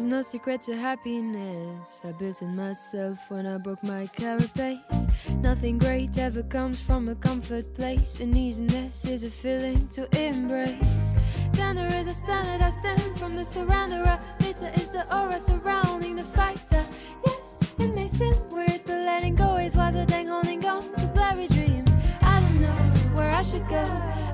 no 0.07 0.23
secret 0.23 0.63
to 0.63 0.77
happiness. 0.77 2.01
I 2.05 2.13
built 2.13 2.41
it 2.41 2.47
myself 2.47 3.19
when 3.29 3.47
I 3.47 3.59
broke 3.59 3.83
my 3.83 4.07
carapace. 4.07 5.09
Nothing 5.41 5.79
great 5.79 6.17
ever 6.19 6.43
comes 6.45 6.81
from 6.81 7.09
a 7.09 7.15
comfort 7.17 7.75
place, 7.75 8.21
and 8.21 8.37
easiness 8.37 9.05
is 9.07 9.25
a 9.25 9.31
feeling 9.31 9.89
to 9.89 10.07
embrace. 10.17 11.17
Thunder 11.55 11.89
is 11.97 12.07
a 12.07 12.15
splendid 12.15 12.63
I 12.63 12.71
stand 12.71 13.19
from 13.19 13.35
the 13.35 13.43
surrounder. 13.43 14.21
Bitter 14.39 14.71
is 14.75 14.91
the 14.91 15.05
aura 15.17 15.41
surrounding 15.41 16.17
the 16.17 16.25
fighter. 16.25 16.85
Yes, 17.27 17.59
it 17.79 17.93
may 17.95 18.07
seem 18.07 18.35
weird, 18.51 18.83
but 18.85 19.05
letting 19.05 19.35
go 19.35 19.57
is 19.57 19.75
wiser 19.75 20.05
than 20.05 20.29
holding 20.29 20.65
on 20.67 20.83
to 20.83 21.07
blurry 21.15 21.49
dreams. 21.49 21.91
I 22.23 22.41
don't 22.41 22.61
know 22.61 23.17
where 23.17 23.31
I 23.31 23.43
should 23.43 23.67
go. 23.69 23.83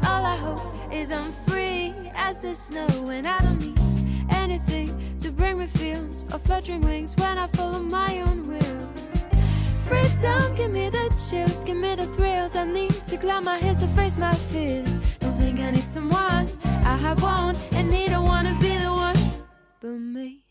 All 0.08 0.24
I 0.24 0.36
hope 0.36 0.60
is 0.92 1.10
I'm 1.10 1.32
free 1.46 1.94
as 2.14 2.40
the 2.40 2.54
snow, 2.54 3.08
and 3.08 3.26
I 3.26 3.38
don't 3.40 3.58
need 3.58 3.80
anything 4.30 5.11
to 5.22 5.30
bring 5.30 5.56
me 5.58 5.66
feels 5.66 6.24
of 6.32 6.42
fluttering 6.42 6.80
wings 6.80 7.14
when 7.16 7.38
I 7.38 7.46
follow 7.48 7.78
my 7.78 8.22
own 8.22 8.42
will. 8.42 8.88
Freedom, 9.86 10.54
give 10.56 10.70
me 10.72 10.90
the 10.90 11.14
chills, 11.30 11.62
give 11.62 11.76
me 11.76 11.94
the 11.94 12.08
thrills. 12.16 12.56
I 12.56 12.64
need 12.64 12.90
to 13.06 13.16
climb 13.16 13.44
my 13.44 13.58
hills 13.58 13.78
to 13.78 13.86
face 13.88 14.16
my 14.16 14.34
fears. 14.50 14.98
Don't 15.20 15.38
think 15.38 15.60
I 15.60 15.70
need 15.70 15.84
someone, 15.84 16.48
I 16.64 16.96
have 16.96 17.22
one, 17.22 17.54
and 17.72 17.88
neither 17.88 18.20
wanna 18.20 18.56
be 18.60 18.76
the 18.78 18.92
one 18.92 19.16
but 19.80 19.90
me. 19.90 20.42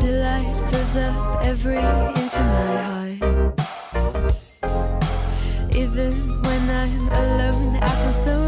Delight 0.00 0.48
fills 0.70 0.96
up 0.96 1.44
every 1.44 1.76
inch 1.76 2.34
of 2.42 2.46
my 2.56 2.76
heart. 2.88 3.22
Even 5.72 6.12
when 6.42 6.70
I'm 6.82 7.08
alone, 7.08 7.76
I 7.76 7.88
feel 7.88 8.24
so 8.24 8.41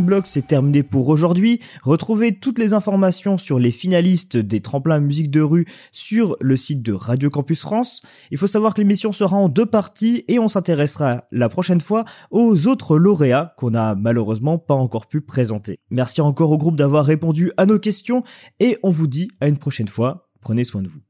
Block, 0.00 0.26
c'est 0.26 0.46
terminé 0.46 0.82
pour 0.82 1.08
aujourd'hui. 1.08 1.60
Retrouvez 1.82 2.38
toutes 2.38 2.58
les 2.58 2.72
informations 2.72 3.36
sur 3.36 3.58
les 3.58 3.70
finalistes 3.70 4.36
des 4.36 4.60
tremplins 4.60 5.00
musique 5.00 5.30
de 5.30 5.40
rue 5.40 5.66
sur 5.90 6.36
le 6.40 6.56
site 6.56 6.82
de 6.82 6.92
Radio 6.92 7.28
Campus 7.28 7.60
France. 7.60 8.00
Il 8.30 8.38
faut 8.38 8.46
savoir 8.46 8.74
que 8.74 8.80
l'émission 8.80 9.12
sera 9.12 9.36
en 9.36 9.48
deux 9.48 9.66
parties 9.66 10.24
et 10.28 10.38
on 10.38 10.48
s'intéressera 10.48 11.24
la 11.30 11.48
prochaine 11.48 11.80
fois 11.80 12.04
aux 12.30 12.66
autres 12.66 12.96
lauréats 12.96 13.54
qu'on 13.58 13.70
n'a 13.70 13.94
malheureusement 13.94 14.58
pas 14.58 14.74
encore 14.74 15.06
pu 15.06 15.20
présenter. 15.20 15.78
Merci 15.90 16.20
encore 16.20 16.50
au 16.50 16.58
groupe 16.58 16.76
d'avoir 16.76 17.04
répondu 17.04 17.52
à 17.56 17.66
nos 17.66 17.78
questions 17.78 18.22
et 18.60 18.78
on 18.82 18.90
vous 18.90 19.06
dit 19.06 19.28
à 19.40 19.48
une 19.48 19.58
prochaine 19.58 19.88
fois. 19.88 20.30
Prenez 20.40 20.64
soin 20.64 20.82
de 20.82 20.88
vous. 20.88 21.00